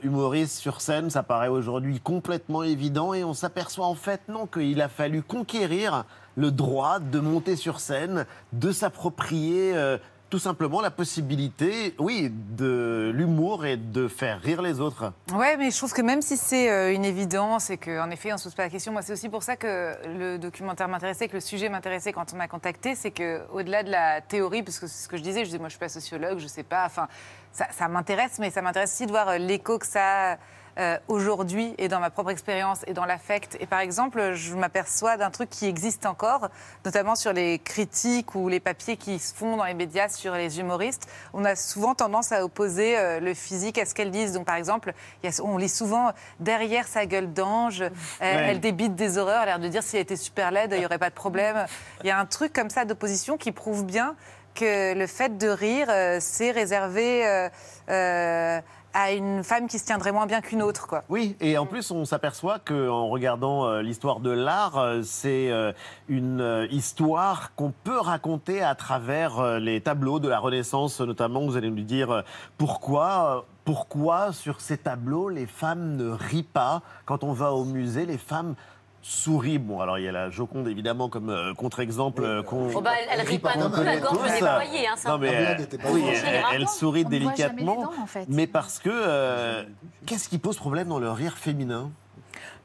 humoriste 0.03 0.57
sur 0.57 0.81
scène, 0.81 1.09
ça 1.09 1.23
paraît 1.23 1.47
aujourd'hui 1.47 1.99
complètement 1.99 2.63
évident. 2.63 3.13
Et 3.13 3.23
on 3.23 3.33
s'aperçoit 3.33 3.87
en 3.87 3.95
fait, 3.95 4.21
non, 4.27 4.47
qu'il 4.51 4.81
a 4.81 4.89
fallu 4.89 5.21
conquérir 5.23 6.05
le 6.35 6.51
droit 6.51 6.99
de 6.99 7.19
monter 7.19 7.55
sur 7.55 7.79
scène, 7.79 8.25
de 8.53 8.71
s'approprier. 8.71 9.73
euh, 9.75 9.97
tout 10.31 10.39
simplement 10.39 10.79
la 10.79 10.91
possibilité, 10.91 11.93
oui, 11.99 12.31
de 12.31 13.11
l'humour 13.13 13.65
et 13.65 13.75
de 13.75 14.07
faire 14.07 14.39
rire 14.39 14.61
les 14.61 14.79
autres. 14.79 15.11
Ouais, 15.33 15.57
mais 15.57 15.71
je 15.71 15.77
trouve 15.77 15.91
que 15.91 16.01
même 16.01 16.21
si 16.21 16.37
c'est 16.37 16.71
euh, 16.71 16.93
une 16.93 17.03
évidence 17.03 17.69
et 17.69 17.77
qu'en 17.77 18.09
effet 18.09 18.31
on 18.31 18.37
se 18.37 18.45
pose 18.45 18.55
pas 18.55 18.63
la 18.63 18.69
question, 18.69 18.93
moi 18.93 19.01
c'est 19.01 19.11
aussi 19.11 19.27
pour 19.27 19.43
ça 19.43 19.57
que 19.57 19.93
le 20.07 20.37
documentaire 20.37 20.87
m'intéressait, 20.87 21.27
que 21.27 21.33
le 21.33 21.41
sujet 21.41 21.67
m'intéressait 21.67 22.13
quand 22.13 22.33
on 22.33 22.37
m'a 22.37 22.47
contacté, 22.47 22.95
c'est 22.95 23.11
que 23.11 23.41
au-delà 23.51 23.83
de 23.83 23.91
la 23.91 24.21
théorie, 24.21 24.63
parce 24.63 24.79
que 24.79 24.87
c'est 24.87 25.03
ce 25.03 25.09
que 25.09 25.17
je 25.17 25.21
disais, 25.21 25.41
je 25.41 25.45
disais 25.47 25.59
moi 25.59 25.67
je 25.67 25.73
suis 25.73 25.79
pas 25.79 25.89
sociologue, 25.89 26.39
je 26.39 26.47
sais 26.47 26.63
pas, 26.63 26.85
enfin 26.85 27.09
ça, 27.51 27.67
ça 27.71 27.89
m'intéresse, 27.89 28.39
mais 28.39 28.51
ça 28.51 28.61
m'intéresse 28.61 28.93
aussi 28.93 29.07
de 29.07 29.11
voir 29.11 29.27
euh, 29.27 29.37
l'écho 29.37 29.79
que 29.79 29.85
ça 29.85 30.31
a 30.31 30.37
euh, 30.81 30.97
aujourd'hui 31.07 31.73
et 31.77 31.87
dans 31.87 31.99
ma 31.99 32.09
propre 32.09 32.31
expérience 32.31 32.79
et 32.87 32.93
dans 32.93 33.05
l'affect. 33.05 33.55
Et 33.61 33.65
par 33.67 33.79
exemple, 33.79 34.33
je 34.33 34.55
m'aperçois 34.55 35.15
d'un 35.15 35.29
truc 35.29 35.49
qui 35.49 35.67
existe 35.67 36.05
encore, 36.05 36.49
notamment 36.83 37.15
sur 37.15 37.31
les 37.31 37.59
critiques 37.59 38.35
ou 38.35 38.49
les 38.49 38.59
papiers 38.59 38.97
qui 38.97 39.19
se 39.19 39.33
font 39.33 39.55
dans 39.57 39.63
les 39.63 39.73
médias 39.73 40.09
sur 40.09 40.33
les 40.33 40.59
humoristes. 40.59 41.07
On 41.33 41.45
a 41.45 41.55
souvent 41.55 41.95
tendance 41.95 42.31
à 42.31 42.43
opposer 42.43 42.97
euh, 42.97 43.19
le 43.19 43.33
physique 43.33 43.77
à 43.77 43.85
ce 43.85 43.93
qu'elles 43.93 44.11
disent. 44.11 44.33
Donc 44.33 44.45
par 44.45 44.55
exemple, 44.55 44.93
il 45.23 45.29
y 45.29 45.33
a- 45.33 45.43
on 45.43 45.57
lit 45.57 45.69
souvent 45.69 46.11
derrière 46.39 46.87
sa 46.87 47.05
gueule 47.05 47.31
d'ange, 47.31 47.81
euh, 47.81 47.89
elle 48.19 48.59
débite 48.59 48.95
des 48.95 49.17
horreurs, 49.17 49.41
a 49.41 49.45
l'air 49.45 49.59
de 49.59 49.67
dire 49.67 49.83
si 49.83 49.95
elle 49.95 50.01
était 50.03 50.15
super 50.15 50.51
laide, 50.51 50.71
il 50.73 50.79
n'y 50.79 50.85
aurait 50.85 50.97
pas 50.97 51.09
de 51.09 51.15
problème. 51.15 51.65
Il 52.03 52.07
y 52.07 52.11
a 52.11 52.17
un 52.19 52.25
truc 52.25 52.51
comme 52.53 52.69
ça 52.69 52.83
d'opposition 52.85 53.37
qui 53.37 53.51
prouve 53.51 53.85
bien 53.85 54.15
que 54.53 54.93
le 54.93 55.07
fait 55.07 55.37
de 55.37 55.47
rire, 55.47 55.87
euh, 55.89 56.17
c'est 56.19 56.51
réservé 56.51 57.25
euh, 57.25 57.47
euh, 57.89 58.59
à 58.93 59.11
une 59.11 59.43
femme 59.43 59.67
qui 59.67 59.79
se 59.79 59.85
tiendrait 59.85 60.11
moins 60.11 60.25
bien 60.25 60.41
qu'une 60.41 60.61
autre. 60.61 60.87
Quoi. 60.87 61.03
Oui, 61.09 61.35
et 61.39 61.57
en 61.57 61.65
plus, 61.65 61.91
on 61.91 62.05
s'aperçoit 62.05 62.59
qu'en 62.59 63.07
regardant 63.07 63.65
euh, 63.65 63.81
l'histoire 63.81 64.19
de 64.19 64.31
l'art, 64.31 64.77
euh, 64.77 65.01
c'est 65.03 65.51
euh, 65.51 65.71
une 66.09 66.67
histoire 66.71 67.55
qu'on 67.55 67.71
peut 67.83 67.99
raconter 67.99 68.61
à 68.61 68.75
travers 68.75 69.59
les 69.59 69.81
tableaux 69.81 70.19
de 70.19 70.27
la 70.27 70.39
Renaissance, 70.39 70.99
notamment. 71.01 71.41
Vous 71.41 71.57
allez 71.57 71.69
nous 71.69 71.83
dire 71.83 72.23
pourquoi. 72.57 73.45
Pourquoi 73.63 74.33
sur 74.33 74.59
ces 74.59 74.79
tableaux 74.79 75.29
les 75.29 75.45
femmes 75.45 75.95
ne 75.95 76.09
rient 76.09 76.41
pas 76.41 76.81
Quand 77.05 77.23
on 77.23 77.31
va 77.31 77.53
au 77.53 77.63
musée, 77.63 78.07
les 78.07 78.17
femmes 78.17 78.55
sourit. 79.01 79.57
Bon, 79.57 79.79
alors 79.81 79.97
il 79.99 80.05
y 80.05 80.07
a 80.07 80.11
la 80.11 80.29
Joconde 80.29 80.67
évidemment 80.67 81.09
comme 81.09 81.29
euh, 81.29 81.53
contre-exemple 81.53 82.23
euh, 82.23 82.43
qu'on. 82.43 82.69
Oh 82.73 82.81
bah, 82.81 82.91
elle- 83.01 83.19
elle 83.19 83.27
rit 83.27 83.39
pas 83.39 83.55
non 83.55 83.69
plus, 83.71 83.83
la 83.83 83.97
gorge 83.97 84.31
déployée, 84.31 84.87
hein, 84.87 84.93
ça. 84.95 85.09
Non 85.09 85.17
mais 85.17 85.31
La 85.31 85.55
blague 85.55 85.67
euh, 85.73 85.89
oui, 85.91 86.03
elle, 86.07 86.43
elle 86.53 86.67
sourit 86.67 87.05
délicatement, 87.05 87.75
dents, 87.81 87.91
en 88.01 88.05
fait. 88.05 88.25
mais 88.29 88.47
parce 88.47 88.79
que 88.79 88.89
euh, 88.91 89.63
qu'est-ce 90.05 90.29
qui 90.29 90.37
pose 90.37 90.57
problème 90.57 90.87
dans 90.87 90.99
le 90.99 91.11
rire 91.11 91.37
féminin? 91.37 91.91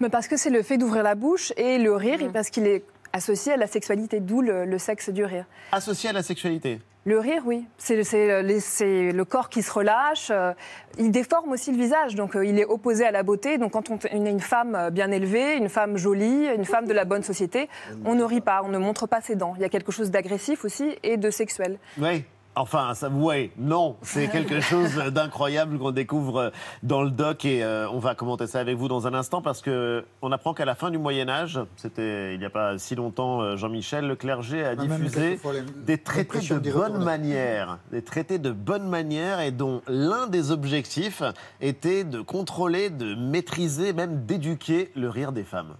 Mais 0.00 0.09
parce 0.11 0.28
que 0.28 0.37
c'est 0.37 0.50
le 0.50 0.62
fait 0.62 0.76
d'ouvrir 0.78 1.02
la 1.02 1.14
bouche 1.14 1.52
et 1.57 1.78
le 1.78 1.95
rire, 1.95 2.19
Mm. 2.19 2.23
et 2.25 2.28
parce 2.28 2.50
qu'il 2.50 2.66
est 2.66 2.85
associé 3.12 3.52
à 3.52 3.57
la 3.57 3.66
sexualité, 3.66 4.21
d'où 4.21 4.43
le, 4.43 4.66
le 4.66 4.78
sexe 4.78 5.09
du 5.09 5.25
rire. 5.25 5.47
Associé 5.73 6.11
à 6.11 6.12
la 6.12 6.23
sexualité? 6.23 6.81
Le 7.06 7.20
rire, 7.20 7.42
oui. 7.46 7.64
C'est 7.78 8.02
c'est 8.02 9.12
le 9.12 9.25
corps 9.25 9.48
qui 9.48 9.62
se 9.62 9.72
relâche. 9.72 10.30
euh, 10.32 10.52
il 10.98 11.12
déforme 11.12 11.52
aussi 11.52 11.70
le 11.70 11.78
visage, 11.78 12.16
donc 12.16 12.34
euh, 12.34 12.44
il 12.44 12.58
est 12.58 12.64
opposé 12.64 13.06
à 13.06 13.12
la 13.12 13.22
beauté. 13.22 13.58
Donc 13.58 13.72
quand 13.72 13.90
on, 13.90 13.96
est 13.96 14.30
une 14.30 14.40
femme 14.40 14.75
euh, 14.75 14.90
bien 14.90 15.12
élevée, 15.12 15.56
une 15.56 15.68
femme 15.68 15.96
jolie, 15.96 16.48
une 16.52 16.64
femme 16.64 16.86
de 16.86 16.92
la 16.92 17.04
bonne 17.04 17.22
société, 17.22 17.68
on 18.04 18.16
ne 18.16 18.25
rit 18.25 18.40
pas, 18.40 18.62
on 18.64 18.68
ne 18.68 18.78
montre 18.78 19.06
pas 19.06 19.20
ses 19.20 19.36
dents. 19.36 19.54
Il 19.56 19.62
y 19.62 19.64
a 19.64 19.68
quelque 19.68 19.92
chose 19.92 20.10
d'agressif 20.10 20.64
aussi 20.64 20.96
et 21.04 21.16
de 21.16 21.30
sexuel. 21.30 21.78
Oui. 21.96 22.25
Enfin, 22.58 22.94
ça, 22.94 23.10
ouais, 23.10 23.50
non, 23.58 23.96
c'est 24.00 24.28
quelque 24.28 24.60
chose 24.62 24.94
d'incroyable 25.12 25.78
qu'on 25.78 25.90
découvre 25.90 26.52
dans 26.82 27.02
le 27.02 27.10
doc 27.10 27.44
et 27.44 27.62
euh, 27.62 27.86
on 27.90 27.98
va 27.98 28.14
commenter 28.14 28.46
ça 28.46 28.60
avec 28.60 28.78
vous 28.78 28.88
dans 28.88 29.06
un 29.06 29.12
instant 29.12 29.42
parce 29.42 29.60
que 29.60 30.04
on 30.22 30.32
apprend 30.32 30.54
qu'à 30.54 30.64
la 30.64 30.75
fin 30.75 30.90
du 30.90 30.96
Moyen 30.96 31.28
Âge, 31.28 31.60
c'était 31.76 32.32
il 32.32 32.38
n'y 32.38 32.46
a 32.46 32.50
pas 32.50 32.78
si 32.78 32.94
longtemps, 32.94 33.42
euh, 33.42 33.56
Jean-Michel, 33.56 34.06
le 34.06 34.16
clergé 34.16 34.64
a 34.64 34.70
Ah, 34.70 34.76
diffusé 34.76 35.38
des 35.84 35.98
traités 35.98 36.38
de 36.38 36.70
bonne 36.72 37.04
manière, 37.04 37.78
des 37.92 38.02
traités 38.02 38.38
de 38.38 38.52
bonne 38.52 38.88
manière 38.88 39.40
et 39.40 39.50
dont 39.50 39.82
l'un 39.86 40.26
des 40.26 40.50
objectifs 40.50 41.22
était 41.60 42.04
de 42.04 42.22
contrôler, 42.22 42.88
de 42.88 43.14
maîtriser, 43.14 43.92
même 43.92 44.25
d'éduquer 44.25 44.90
le 44.96 45.10
rire 45.10 45.32
des 45.32 45.44
femmes. 45.44 45.75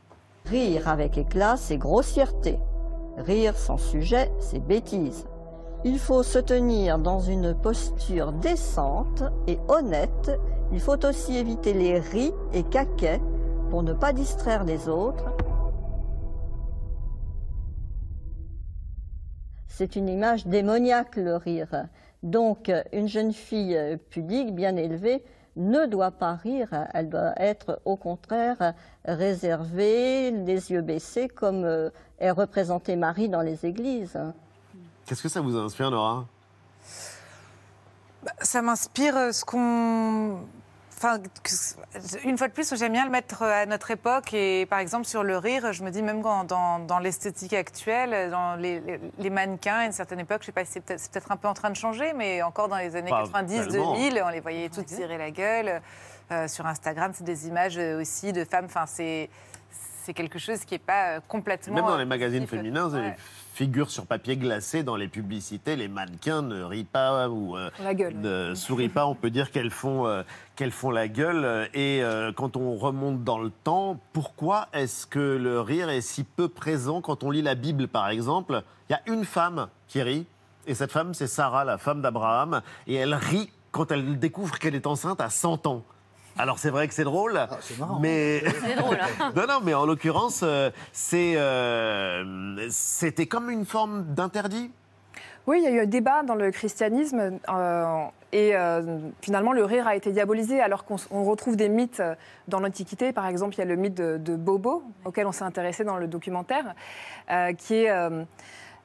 Rire 0.45 0.89
avec 0.89 1.17
éclat, 1.17 1.57
c'est 1.57 1.79
grossièreté. 1.79 2.59
Rire 3.17 3.57
sans 3.57 3.79
sujet, 3.79 4.31
c'est 4.41 4.59
bêtise. 4.59 5.27
Il 5.89 6.01
faut 6.01 6.25
se 6.25 6.41
tenir 6.41 6.99
dans 6.99 7.21
une 7.21 7.55
posture 7.55 8.33
décente 8.33 9.23
et 9.47 9.57
honnête. 9.69 10.33
Il 10.73 10.81
faut 10.81 11.07
aussi 11.07 11.37
éviter 11.37 11.75
les 11.75 12.01
ris 12.01 12.33
et 12.53 12.65
caquets 12.65 13.21
pour 13.71 13.85
ne 13.85 13.93
pas 13.93 14.13
distraire 14.13 14.65
les 14.65 14.89
autres. 14.89 15.33
C'est 19.69 19.95
une 19.95 20.09
image 20.09 20.49
démoniaque, 20.49 21.15
le 21.15 21.37
rire. 21.37 21.87
Donc, 22.25 22.73
une 22.93 23.07
jeune 23.07 23.33
fille 23.33 23.79
pudique, 24.11 24.57
bien 24.57 24.75
élevée, 24.75 25.23
ne 25.55 25.87
doit 25.87 26.11
pas 26.11 26.35
rire. 26.35 26.89
Elle 26.95 27.11
doit 27.11 27.35
être, 27.37 27.81
au 27.85 27.95
contraire, 27.95 28.75
réservée, 29.05 30.33
les 30.33 30.73
yeux 30.73 30.83
baissés, 30.83 31.29
comme 31.29 31.65
euh, 31.65 31.91
est 32.19 32.33
représentée 32.33 32.97
Marie 32.97 33.29
dans 33.29 33.43
les 33.43 33.67
églises. 33.67 34.19
Qu'est-ce 35.07 35.23
que 35.23 35.29
ça 35.29 35.41
vous 35.41 35.57
inspire, 35.57 35.91
Nora? 35.91 36.25
Bah, 38.25 38.33
Ça 38.41 38.63
m'inspire 38.63 39.17
euh, 39.17 39.33
ce 39.33 39.45
qu'on. 39.45 40.39
Enfin, 40.99 41.19
une 42.25 42.39
fois 42.39 42.49
de 42.49 42.55
plus, 42.55 42.75
j'aime 42.75 42.93
bien 42.93 43.05
le 43.05 43.11
mettre 43.11 43.43
à 43.43 43.67
notre 43.67 43.91
époque. 43.91 44.33
Et 44.33 44.65
par 44.65 44.79
exemple, 44.79 45.05
sur 45.05 45.23
le 45.23 45.37
rire, 45.37 45.71
je 45.75 45.85
me 45.85 45.91
dis 45.91 46.01
même 46.03 46.23
quand 46.23 46.45
dans, 46.45 46.79
dans 46.79 46.99
l'esthétique 46.99 47.53
actuelle, 47.53 48.31
dans 48.31 48.57
les, 48.57 48.81
les- 48.81 49.01
les 49.19 49.31
mannequins, 49.31 49.75
à 49.77 49.85
une 49.85 49.93
certaine 49.93 50.21
époque, 50.21 50.39
je 50.41 50.47
sais 50.47 50.53
pas 50.53 50.65
si 50.65 50.73
c'est 50.73 50.81
peut-être 51.11 51.31
un 51.31 51.37
peu 51.37 51.49
en 51.49 51.55
train 51.55 51.69
de 51.69 51.77
changer, 51.77 52.15
mais 52.15 52.43
encore 52.43 52.69
dans 52.69 52.79
les 52.79 52.97
années 52.97 53.11
Pas 53.11 53.25
90, 53.25 53.69
tellement. 53.69 53.93
2000, 53.93 54.23
on 54.25 54.29
les 54.31 54.41
voyait 54.41 54.71
toutes 54.71 54.87
tirer 54.87 55.19
la 55.19 55.31
gueule. 55.31 55.83
Euh, 56.33 56.49
sur 56.49 56.67
Instagram, 56.67 57.13
c'est 57.15 57.25
des 57.25 57.47
images 57.47 57.77
euh, 57.79 58.01
aussi 58.01 58.33
de 58.33 58.45
femmes. 58.45 58.65
Enfin, 58.65 58.87
c'est 58.87 59.29
c'est 60.05 60.15
quelque 60.15 60.39
chose 60.39 60.65
qui 60.65 60.75
n'est 60.75 60.79
pas 60.79 61.17
euh, 61.17 61.21
complètement. 61.29 61.75
Même 61.75 61.85
dans 61.85 61.95
euh, 61.95 61.99
les 61.99 62.05
magazines 62.07 62.47
féminins, 62.47 62.89
vous 62.89 62.95
avez. 62.97 63.13
Figure 63.57 63.91
sur 63.91 64.05
papier 64.05 64.37
glacé 64.37 64.83
dans 64.83 64.97
les 64.97 65.09
publicités, 65.09 65.77
les 65.77 65.89
mannequins 65.89 66.43
ne 66.43 66.63
rient 66.63 66.85
pas 66.85 67.31
ou 67.31 67.57
euh, 67.57 67.71
La 67.83 67.95
gueule. 67.95 68.15
ne 68.15 68.55
sourient 68.55 68.91
pas. 68.91 69.07
On 69.07 69.15
peut 69.15 69.31
dire 69.31 69.51
qu'elles 69.51 69.71
font, 69.71 70.07
euh, 70.07 70.23
qu'elles 70.57 70.73
font 70.73 70.91
la 70.91 71.09
gueule. 71.09 71.71
Et 71.73 72.05
euh, 72.05 72.33
quand 72.33 72.59
on 72.59 72.77
remonte 72.77 73.25
dans 73.25 73.39
le 73.39 73.51
temps, 73.65 73.99
pourquoi 74.13 74.69
est-ce 74.75 75.07
que 75.07 75.39
le 75.39 75.63
rire 75.63 75.89
est 75.89 76.03
si 76.03 76.23
peu 76.23 76.49
présent 76.49 77.01
quand 77.01 77.25
on 77.25 77.31
lit 77.31 77.41
la 77.41 77.55
Bible, 77.55 77.89
par 77.89 78.11
exemple? 78.11 78.63
Il 78.91 78.93
y 78.93 78.97
a 78.97 79.01
une 79.11 79.25
femme 79.25 79.69
qui 79.89 80.03
rit, 80.03 80.27
et 80.67 80.75
cette 80.75 80.93
femme, 80.93 81.15
c'est 81.15 81.27
Sarah, 81.27 81.65
la 81.65 81.79
femme 81.79 82.03
d'Abraham, 82.03 82.61
et 82.87 82.97
elle 82.97 83.15
rit 83.15 83.51
quand 83.73 83.91
elle 83.91 84.19
découvre 84.19 84.59
qu'elle 84.59 84.75
est 84.75 84.87
enceinte 84.87 85.23
à 85.23 85.31
100 85.31 85.67
ans. 85.67 85.83
Alors 86.39 86.59
c'est 86.59 86.71
vrai 86.71 86.87
que 86.89 86.95
c'est 86.95 87.05
drôle, 87.05 87.41
mais 88.01 88.43
C'est 88.67 88.77
drôle, 88.77 88.99
hein. 89.01 89.33
non 89.35 89.47
non 89.47 89.61
mais 89.63 89.75
en 89.75 89.87
l'occurrence 89.87 90.41
euh, 90.43 90.71
c'est 90.93 91.35
euh, 91.37 92.67
c'était 92.71 93.27
comme 93.27 93.51
une 93.51 93.65
forme 93.65 94.05
d'interdit. 94.15 94.71
Oui, 95.47 95.59
il 95.61 95.65
y 95.65 95.69
a 95.69 95.71
eu 95.71 95.81
un 95.81 95.87
débat 95.87 96.25
dans 96.25 96.35
le 96.35 96.51
christianisme 96.51 97.39
euh, 97.49 98.05
et 98.33 98.57
euh, 98.57 98.99
finalement 99.23 99.53
le 99.53 99.65
rire 99.65 99.87
a 99.87 99.95
été 99.95 100.11
diabolisé 100.11 100.61
alors 100.61 100.85
qu'on 100.85 101.23
retrouve 101.23 101.55
des 101.55 101.69
mythes 101.69 102.03
dans 102.49 102.59
l'Antiquité. 102.59 103.13
Par 103.13 103.27
exemple, 103.29 103.55
il 103.55 103.59
y 103.59 103.63
a 103.63 103.67
le 103.67 103.77
mythe 103.77 103.95
de, 103.95 104.19
de 104.19 104.35
Bobo 104.35 104.83
auquel 105.05 105.25
on 105.29 105.33
s'est 105.33 105.45
intéressé 105.45 105.85
dans 105.85 105.99
le 105.99 106.09
documentaire, 106.09 106.75
euh, 107.31 107.53
qui 107.53 107.85
est... 107.85 108.27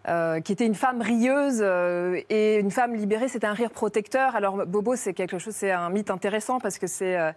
euh, 0.08 0.40
qui 0.42 0.52
était 0.52 0.66
une 0.66 0.76
femme 0.76 1.02
rieuse 1.02 1.60
euh, 1.62 2.20
et 2.30 2.58
une 2.58 2.72
femme 2.72 2.96
libérée, 2.96 3.28
c'était 3.28 3.48
un 3.48 3.54
rire 3.54 3.72
protecteur. 3.72 4.36
Alors 4.36 4.66
Bobo, 4.66 4.96
c'est 4.96 5.14
quelque 5.14 5.38
chose, 5.38 5.54
c'est 5.56 5.72
un 5.72 5.90
mythe 5.90 6.10
intéressant 6.10 6.60
parce 6.60 6.80
que 6.80 6.88
c'est 6.88 7.18
euh, 7.18 7.32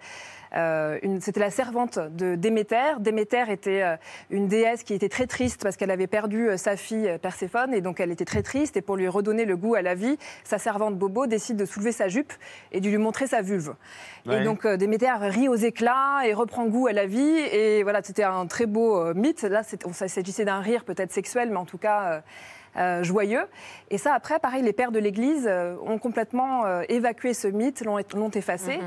euh, 0.57 0.99
c'était 1.21 1.41
la 1.41 1.51
servante 1.51 1.99
de 1.99 2.37
Déméter. 2.37 2.95
Déméter 3.01 3.45
était 3.51 3.83
euh, 3.83 3.97
une 4.31 4.47
déesse 4.47 4.85
qui 4.85 4.95
était 4.95 5.09
très 5.09 5.27
triste 5.27 5.63
parce 5.63 5.77
qu'elle 5.77 5.91
avait 5.91 6.07
perdu 6.07 6.49
euh, 6.49 6.57
sa 6.57 6.77
fille 6.77 7.19
Perséphone 7.21 7.75
et 7.75 7.81
donc 7.81 7.99
elle 7.99 8.13
était 8.13 8.25
très 8.25 8.43
triste. 8.43 8.77
Et 8.77 8.81
pour 8.81 8.97
lui 8.97 9.09
redonner 9.09 9.47
le 9.47 9.57
goût 9.57 9.75
à 9.75 9.83
la 9.83 9.95
vie, 9.97 10.17
sa 10.45 10.59
servante 10.59 10.97
Bobo 10.97 11.27
décide 11.27 11.57
de 11.57 11.65
soulever 11.65 11.91
sa 11.93 12.07
jupe 12.09 12.33
et 12.71 12.81
de 12.81 12.89
lui 12.89 12.99
montrer 12.99 13.27
sa 13.27 13.43
vulve. 13.43 13.75
Ouais. 14.27 14.41
Et 14.41 14.45
donc 14.45 14.65
Déméter 14.67 15.11
rit 15.19 15.49
aux 15.49 15.57
éclats 15.57 16.21
et 16.25 16.33
reprend 16.33 16.67
goût 16.67 16.87
à 16.87 16.93
la 16.93 17.07
vie. 17.07 17.21
Et 17.53 17.83
voilà, 17.83 18.01
c'était 18.03 18.23
un 18.25 18.47
très 18.47 18.67
beau 18.67 19.13
mythe. 19.13 19.43
Là, 19.43 19.63
on- 19.85 19.93
s'agissait 19.93 20.45
d'un 20.45 20.61
rire 20.61 20.85
peut-être 20.85 21.13
sexuel, 21.13 21.51
mais 21.51 21.57
en 21.57 21.65
tout 21.67 21.79
cas. 21.79 22.23
Euh, 22.77 23.03
joyeux. 23.03 23.45
Et 23.91 23.99
ça, 23.99 24.15
après, 24.15 24.39
pareil, 24.39 24.63
les 24.63 24.73
pères 24.73 24.93
de 24.93 24.99
l'Église 24.99 25.47
euh, 25.49 25.77
ont 25.87 25.99
complètement 25.99 26.65
euh, 26.67 26.83
évacué 26.89 27.35
ce 27.35 27.49
mythe, 27.49 27.83
l'ont 27.85 28.31
effacé. 28.31 28.81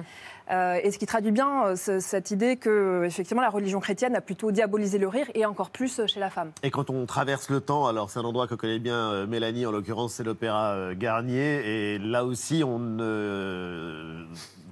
Euh, 0.49 0.79
et 0.81 0.91
ce 0.91 0.97
qui 0.97 1.05
traduit 1.05 1.31
bien 1.31 1.65
euh, 1.65 1.75
ce- 1.75 1.99
cette 1.99 2.31
idée 2.31 2.55
que, 2.55 3.03
effectivement, 3.05 3.41
la 3.41 3.49
religion 3.49 3.81
chrétienne 3.81 4.15
a 4.15 4.21
plutôt 4.21 4.51
diabolisé 4.51 4.97
le 4.97 5.09
rire 5.09 5.27
et 5.33 5.45
encore 5.45 5.69
plus 5.71 5.99
chez 6.07 6.21
la 6.21 6.29
femme. 6.29 6.51
Et 6.63 6.71
quand 6.71 6.89
on 6.89 7.05
traverse 7.05 7.49
le 7.49 7.59
temps, 7.59 7.85
alors 7.85 8.09
c'est 8.09 8.19
un 8.19 8.23
endroit 8.23 8.47
que 8.47 8.55
connaît 8.55 8.79
bien 8.79 8.95
euh, 9.11 9.27
Mélanie, 9.27 9.65
en 9.65 9.71
l'occurrence 9.71 10.13
c'est 10.13 10.23
l'opéra 10.23 10.71
euh, 10.71 10.93
Garnier, 10.97 11.95
et 11.95 11.99
là 11.99 12.23
aussi 12.23 12.63
on 12.65 12.79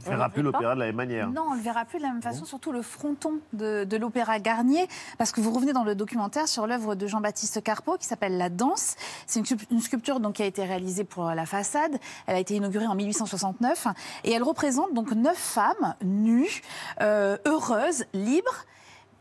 ne 0.05 0.09
On 0.09 0.17
verra 0.17 0.27
ne 0.27 0.33
plus 0.33 0.41
rit 0.41 0.51
pas 0.51 0.57
l'opéra 0.57 0.75
de 0.75 0.79
la 0.79 0.85
même 0.87 0.95
manière. 0.95 1.29
Non, 1.29 1.43
on 1.49 1.51
ne 1.51 1.57
le 1.57 1.63
verra 1.63 1.85
plus 1.85 1.97
de 1.97 2.03
la 2.03 2.11
même 2.11 2.21
façon, 2.21 2.45
surtout 2.45 2.71
le 2.71 2.81
fronton 2.81 3.39
de, 3.53 3.83
de 3.83 3.97
l'opéra 3.97 4.39
Garnier, 4.39 4.87
parce 5.17 5.31
que 5.31 5.41
vous 5.41 5.51
revenez 5.51 5.73
dans 5.73 5.83
le 5.83 5.95
documentaire 5.95 6.47
sur 6.47 6.67
l'œuvre 6.67 6.95
de 6.95 7.07
Jean-Baptiste 7.07 7.63
Carpeau 7.63 7.97
qui 7.97 8.05
s'appelle 8.05 8.37
La 8.37 8.49
Danse. 8.49 8.95
C'est 9.27 9.41
une 9.71 9.81
sculpture 9.81 10.19
donc, 10.19 10.35
qui 10.35 10.43
a 10.43 10.45
été 10.45 10.63
réalisée 10.63 11.03
pour 11.03 11.25
la 11.25 11.45
façade. 11.45 11.97
Elle 12.27 12.35
a 12.35 12.39
été 12.39 12.55
inaugurée 12.55 12.87
en 12.87 12.95
1869 12.95 13.87
et 14.23 14.31
elle 14.31 14.43
représente 14.43 14.93
donc 14.93 15.11
neuf 15.11 15.37
femmes 15.37 15.95
nues, 16.03 16.61
euh, 17.01 17.37
heureuses, 17.45 18.05
libres, 18.13 18.65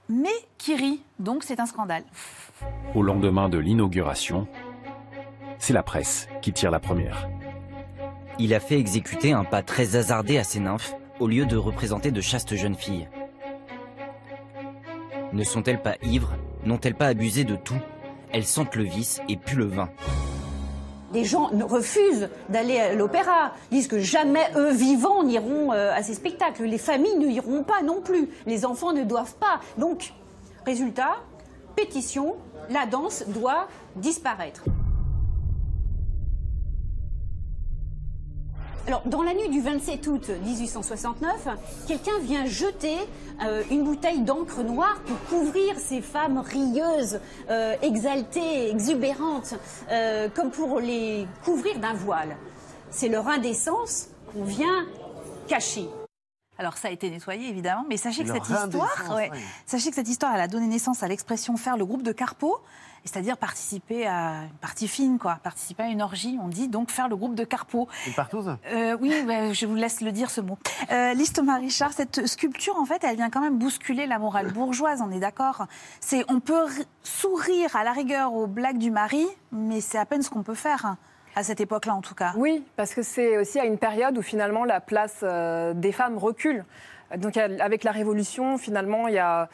mais 0.08 0.34
qui 0.58 0.74
rient. 0.74 1.02
Donc 1.18 1.44
c'est 1.44 1.60
un 1.60 1.66
scandale. 1.66 2.04
Au 2.94 3.02
lendemain 3.02 3.48
de 3.48 3.58
l'inauguration, 3.58 4.46
c'est 5.58 5.72
la 5.72 5.82
presse 5.82 6.28
qui 6.42 6.52
tire 6.52 6.70
la 6.70 6.80
première. 6.80 7.28
Il 8.38 8.52
a 8.54 8.60
fait 8.60 8.78
exécuter 8.78 9.32
un 9.32 9.44
pas 9.44 9.62
très 9.62 9.96
hasardé 9.96 10.38
à 10.38 10.44
ses 10.44 10.60
nymphes 10.60 10.94
au 11.20 11.28
lieu 11.28 11.46
de 11.46 11.56
représenter 11.56 12.10
de 12.10 12.20
chastes 12.20 12.54
jeunes 12.56 12.74
filles. 12.74 13.08
Ne 15.32 15.44
sont-elles 15.44 15.80
pas 15.82 15.94
ivres? 16.02 16.34
N'ont-elles 16.64 16.94
pas 16.94 17.06
abusé 17.08 17.44
de 17.44 17.56
tout? 17.56 17.78
Elles 18.32 18.44
sentent 18.46 18.74
le 18.76 18.84
vice 18.84 19.20
et 19.28 19.36
puent 19.36 19.56
le 19.58 19.66
vin. 19.66 19.88
Les 21.12 21.24
gens 21.24 21.50
ne- 21.52 21.62
refusent 21.62 22.28
d'aller 22.48 22.80
à 22.80 22.92
l'opéra, 22.94 23.52
disent 23.70 23.86
que 23.86 24.00
jamais 24.00 24.44
eux 24.56 24.72
vivants 24.72 25.22
n'iront 25.22 25.72
euh, 25.72 25.92
à 25.94 26.02
ces 26.02 26.14
spectacles. 26.14 26.64
Les 26.64 26.78
familles 26.78 27.16
n'y 27.18 27.34
iront 27.34 27.62
pas 27.62 27.82
non 27.82 28.00
plus. 28.00 28.28
Les 28.46 28.64
enfants 28.66 28.92
ne 28.92 29.04
doivent 29.04 29.34
pas. 29.36 29.60
Donc, 29.78 30.12
résultat, 30.66 31.16
pétition, 31.76 32.34
la 32.70 32.86
danse 32.86 33.24
doit 33.28 33.68
disparaître. 33.94 34.64
Alors, 38.86 39.00
dans 39.06 39.22
la 39.22 39.32
nuit 39.32 39.48
du 39.48 39.62
27 39.62 40.06
août 40.08 40.30
1869, 40.44 41.48
quelqu'un 41.88 42.18
vient 42.20 42.44
jeter 42.44 42.98
euh, 43.42 43.62
une 43.70 43.82
bouteille 43.82 44.20
d'encre 44.20 44.62
noire 44.62 45.00
pour 45.06 45.18
couvrir 45.24 45.78
ces 45.78 46.02
femmes 46.02 46.38
rieuses, 46.38 47.18
euh, 47.48 47.76
exaltées, 47.80 48.70
exubérantes, 48.70 49.54
euh, 49.90 50.28
comme 50.28 50.50
pour 50.50 50.80
les 50.80 51.26
couvrir 51.44 51.78
d'un 51.78 51.94
voile. 51.94 52.36
C'est 52.90 53.08
leur 53.08 53.26
indécence 53.26 54.08
qu'on 54.30 54.44
vient 54.44 54.86
cacher. 55.48 55.88
Alors 56.58 56.76
ça 56.76 56.88
a 56.88 56.90
été 56.90 57.10
nettoyé 57.10 57.48
évidemment, 57.48 57.84
mais 57.88 57.96
sachez 57.96 58.22
que 58.22 58.32
cette 58.32 58.42
histoire, 58.42 58.64
indécence, 58.64 59.16
ouais, 59.16 59.30
ouais. 59.30 59.40
sachez 59.66 59.88
que 59.88 59.96
cette 59.96 60.08
histoire, 60.08 60.34
elle 60.34 60.42
a 60.42 60.46
donné 60.46 60.66
naissance 60.66 61.02
à 61.02 61.08
l'expression 61.08 61.56
faire 61.56 61.76
le 61.76 61.86
groupe 61.86 62.02
de 62.02 62.12
Carpeau, 62.12 62.60
c'est-à-dire 63.04 63.37
participer 63.37 64.06
à 64.06 64.44
une 64.44 64.58
partie 64.61 64.88
fine, 64.88 65.18
quoi, 65.18 65.38
participer 65.42 65.82
à 65.82 65.87
une 65.88 66.02
orgie. 66.02 66.38
On 66.42 66.49
dit 66.49 66.68
donc 66.68 66.90
faire 66.90 67.08
le 67.08 67.16
groupe 67.16 67.34
de 67.34 67.44
Carpeau. 67.44 67.88
Une 68.06 68.14
partouze? 68.14 68.56
Euh, 68.73 68.96
oui, 69.00 69.12
bah, 69.26 69.52
je 69.52 69.66
vous 69.66 69.75
laisse 69.75 70.00
le 70.00 70.11
dire 70.12 70.30
ce 70.30 70.40
mot. 70.40 70.58
Euh, 70.90 71.14
Lise 71.14 71.32
Thomas 71.32 71.58
Richard, 71.58 71.92
cette 71.92 72.26
sculpture, 72.26 72.76
en 72.78 72.84
fait, 72.84 73.04
elle 73.04 73.16
vient 73.16 73.30
quand 73.30 73.40
même 73.40 73.58
bousculer 73.58 74.06
la 74.06 74.18
morale 74.18 74.52
bourgeoise, 74.52 75.02
on 75.02 75.11
est 75.11 75.20
d'accord. 75.20 75.66
C'est, 76.00 76.25
on 76.28 76.40
peut 76.40 76.64
ri- 76.64 76.87
sourire 77.02 77.76
à 77.76 77.84
la 77.84 77.92
rigueur 77.92 78.32
aux 78.32 78.46
blagues 78.46 78.78
du 78.78 78.90
mari, 78.90 79.26
mais 79.52 79.80
c'est 79.80 79.99
à 79.99 80.06
peine 80.06 80.23
ce 80.23 80.30
qu'on 80.30 80.42
peut 80.42 80.54
faire, 80.54 80.96
à 81.37 81.42
cette 81.42 81.61
époque-là 81.61 81.94
en 81.94 82.00
tout 82.00 82.14
cas. 82.14 82.32
Oui, 82.37 82.64
parce 82.76 82.94
que 82.94 83.02
c'est 83.02 83.38
aussi 83.38 83.58
à 83.61 83.64
une 83.64 83.78
période 83.78 84.16
où 84.16 84.23
finalement 84.23 84.64
la 84.64 84.80
place 84.80 85.20
euh, 85.23 85.75
des 85.75 85.92
femmes 85.92 86.16
recule. 86.16 86.64
Donc 87.18 87.37
avec 87.37 87.84
la 87.84 87.92
Révolution, 87.92 88.56
finalement, 88.58 89.08
il 89.08 89.14
y 89.14 89.18
a, 89.18 89.49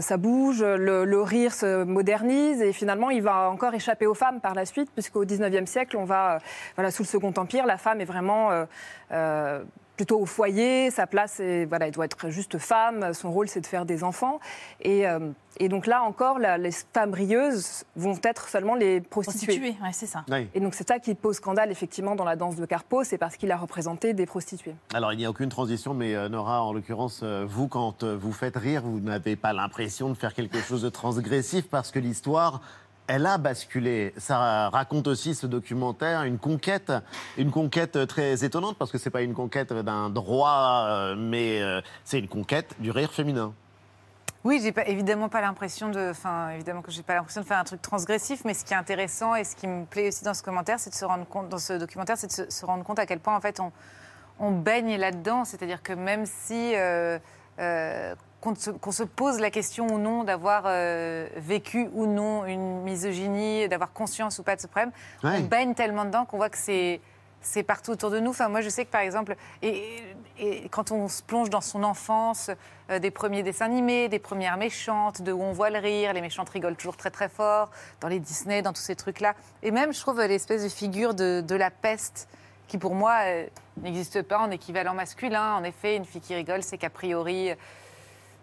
ça 0.00 0.16
bouge, 0.16 0.62
le, 0.62 1.04
le 1.04 1.22
rire 1.22 1.54
se 1.54 1.84
modernise 1.84 2.60
et 2.60 2.72
finalement 2.72 3.10
il 3.10 3.22
va 3.22 3.50
encore 3.50 3.74
échapper 3.74 4.06
aux 4.06 4.14
femmes 4.14 4.40
par 4.40 4.54
la 4.54 4.64
suite, 4.64 4.90
puisqu'au 4.92 5.24
19e 5.24 5.66
siècle, 5.66 5.96
on 5.96 6.04
va, 6.04 6.36
euh, 6.36 6.38
voilà, 6.76 6.90
sous 6.90 7.02
le 7.02 7.08
Second 7.08 7.32
Empire, 7.36 7.66
la 7.66 7.78
femme 7.78 8.00
est 8.00 8.06
vraiment 8.06 8.50
euh, 8.50 8.64
euh, 9.12 9.62
plutôt 9.98 10.20
au 10.20 10.26
foyer, 10.26 10.90
sa 10.92 11.08
place, 11.08 11.40
est, 11.40 11.64
voilà, 11.66 11.86
elle 11.88 11.92
doit 11.92 12.04
être 12.04 12.30
juste 12.30 12.56
femme, 12.58 13.12
son 13.12 13.32
rôle 13.32 13.48
c'est 13.48 13.60
de 13.60 13.66
faire 13.66 13.84
des 13.84 14.04
enfants. 14.04 14.38
Et, 14.80 15.08
euh, 15.08 15.18
et 15.58 15.68
donc 15.68 15.88
là 15.88 16.04
encore, 16.04 16.38
la- 16.38 16.56
les 16.56 16.70
femmes 16.70 17.12
rieuses 17.12 17.84
vont 17.96 18.16
être 18.22 18.48
seulement 18.48 18.76
les 18.76 19.00
prostituées. 19.00 19.58
Prostituée, 19.58 19.82
ouais, 19.84 19.92
c'est 19.92 20.06
ça. 20.06 20.24
Oui. 20.30 20.48
Et 20.54 20.60
donc 20.60 20.74
c'est 20.74 20.86
ça 20.86 21.00
qui 21.00 21.16
pose 21.16 21.36
scandale 21.36 21.72
effectivement 21.72 22.14
dans 22.14 22.24
la 22.24 22.36
danse 22.36 22.54
de 22.54 22.64
Carpeau, 22.64 23.02
c'est 23.02 23.18
parce 23.18 23.36
qu'il 23.36 23.50
a 23.50 23.56
représenté 23.56 24.14
des 24.14 24.24
prostituées. 24.24 24.76
Alors, 24.94 25.12
il 25.12 25.16
n'y 25.18 25.24
a 25.26 25.30
aucune 25.30 25.48
transition, 25.48 25.94
mais 25.94 26.14
euh, 26.14 26.28
Nora, 26.28 26.62
en 26.62 26.72
l'occurrence, 26.72 27.20
euh, 27.24 27.44
vous, 27.48 27.66
quand 27.66 28.04
vous 28.04 28.32
faites 28.32 28.56
rire, 28.56 28.82
vous 28.84 29.00
n'avez 29.00 29.34
pas 29.34 29.52
l'impression 29.52 30.08
de 30.10 30.14
faire 30.14 30.32
quelque 30.32 30.60
chose 30.60 30.82
de 30.82 30.90
transgressif 30.90 31.68
parce 31.68 31.90
que 31.90 31.98
l'histoire, 31.98 32.60
elle 33.08 33.26
a 33.26 33.38
basculé. 33.38 34.14
Ça 34.16 34.68
raconte 34.68 35.08
aussi 35.08 35.34
ce 35.34 35.46
documentaire 35.46 36.22
une 36.22 36.38
conquête, 36.38 36.92
une 37.36 37.50
conquête 37.50 37.96
euh, 37.96 38.06
très 38.06 38.44
étonnante 38.44 38.76
parce 38.78 38.92
que 38.92 38.98
c'est 38.98 39.10
pas 39.10 39.22
une 39.22 39.34
conquête 39.34 39.72
d'un 39.72 40.10
droit, 40.10 40.86
euh, 40.86 41.16
mais 41.16 41.60
euh, 41.60 41.80
c'est 42.04 42.18
une 42.18 42.28
conquête 42.28 42.74
du 42.78 42.90
rire 42.90 43.12
féminin. 43.12 43.52
Oui, 44.44 44.60
j'ai 44.62 44.72
pas, 44.72 44.86
évidemment 44.86 45.28
pas 45.28 45.40
l'impression 45.40 45.88
de, 45.88 46.10
enfin 46.10 46.50
évidemment 46.50 46.82
que 46.82 46.92
j'ai 46.92 47.02
pas 47.02 47.14
l'impression 47.14 47.40
de 47.40 47.46
faire 47.46 47.58
un 47.58 47.64
truc 47.64 47.82
transgressif, 47.82 48.44
mais 48.44 48.54
ce 48.54 48.64
qui 48.64 48.72
est 48.72 48.76
intéressant 48.76 49.34
et 49.34 49.42
ce 49.42 49.56
qui 49.56 49.66
me 49.66 49.84
plaît 49.84 50.08
aussi 50.08 50.22
dans 50.22 50.34
ce 50.34 50.42
c'est 50.76 50.90
de 50.90 50.94
se 50.94 51.04
rendre 51.04 51.26
compte, 51.26 51.48
dans 51.48 51.58
ce 51.58 51.72
documentaire, 51.72 52.16
c'est 52.16 52.28
de 52.28 52.50
se, 52.50 52.64
rendre 52.64 52.84
compte 52.84 53.00
à 53.00 53.06
quel 53.06 53.18
point 53.18 53.36
en 53.36 53.40
fait 53.40 53.60
on, 54.38 54.50
baigne 54.52 54.96
là-dedans, 54.96 55.44
c'est-à-dire 55.44 55.82
que 55.82 55.92
même 55.92 56.24
si 56.24 56.74
qu'on 58.40 58.54
se, 58.54 58.70
se 58.90 59.02
pose 59.02 59.40
la 59.40 59.50
question 59.50 59.86
ou 59.88 59.98
non 59.98 60.24
d'avoir 60.24 60.64
euh, 60.66 61.28
vécu 61.36 61.88
ou 61.92 62.06
non 62.06 62.44
une 62.46 62.82
misogynie, 62.82 63.68
d'avoir 63.68 63.92
conscience 63.92 64.38
ou 64.38 64.42
pas 64.42 64.56
de 64.56 64.60
ce 64.60 64.66
problème, 64.66 64.92
Ouais. 65.24 65.38
on 65.38 65.44
baigne 65.44 65.74
tellement 65.74 66.04
dedans 66.04 66.24
qu'on 66.24 66.36
voit 66.36 66.50
que 66.50 66.58
c'est 66.58 67.00
c'est 67.40 67.62
partout 67.62 67.92
autour 67.92 68.10
de 68.10 68.18
nous. 68.18 68.30
Enfin, 68.30 68.48
moi, 68.48 68.62
je 68.62 68.68
sais 68.68 68.84
que 68.84 68.90
par 68.90 69.00
exemple, 69.00 69.36
et, 69.62 70.02
et 70.40 70.68
quand 70.70 70.90
on 70.90 71.06
se 71.06 71.22
plonge 71.22 71.50
dans 71.50 71.60
son 71.60 71.84
enfance, 71.84 72.50
euh, 72.90 72.98
des 72.98 73.12
premiers 73.12 73.44
dessins 73.44 73.66
animés, 73.66 74.08
des 74.08 74.18
premières 74.18 74.56
méchantes, 74.56 75.22
de 75.22 75.30
où 75.30 75.40
on 75.40 75.52
voit 75.52 75.70
le 75.70 75.78
rire, 75.78 76.12
les 76.14 76.20
méchantes 76.20 76.48
rigolent 76.48 76.74
toujours 76.74 76.96
très 76.96 77.12
très 77.12 77.28
fort, 77.28 77.70
dans 78.00 78.08
les 78.08 78.18
Disney, 78.18 78.60
dans 78.60 78.72
tous 78.72 78.80
ces 78.82 78.96
trucs-là. 78.96 79.34
Et 79.62 79.70
même, 79.70 79.92
je 79.94 80.00
trouve, 80.00 80.20
l'espèce 80.20 80.64
de 80.64 80.68
figure 80.68 81.14
de, 81.14 81.40
de 81.40 81.54
la 81.54 81.70
peste, 81.70 82.28
qui 82.66 82.76
pour 82.76 82.96
moi 82.96 83.14
euh, 83.26 83.46
n'existe 83.82 84.20
pas 84.22 84.40
en 84.40 84.50
équivalent 84.50 84.94
masculin. 84.94 85.54
En 85.54 85.62
effet, 85.62 85.94
une 85.94 86.04
fille 86.04 86.20
qui 86.20 86.34
rigole, 86.34 86.64
c'est 86.64 86.76
qu'a 86.76 86.90
priori. 86.90 87.52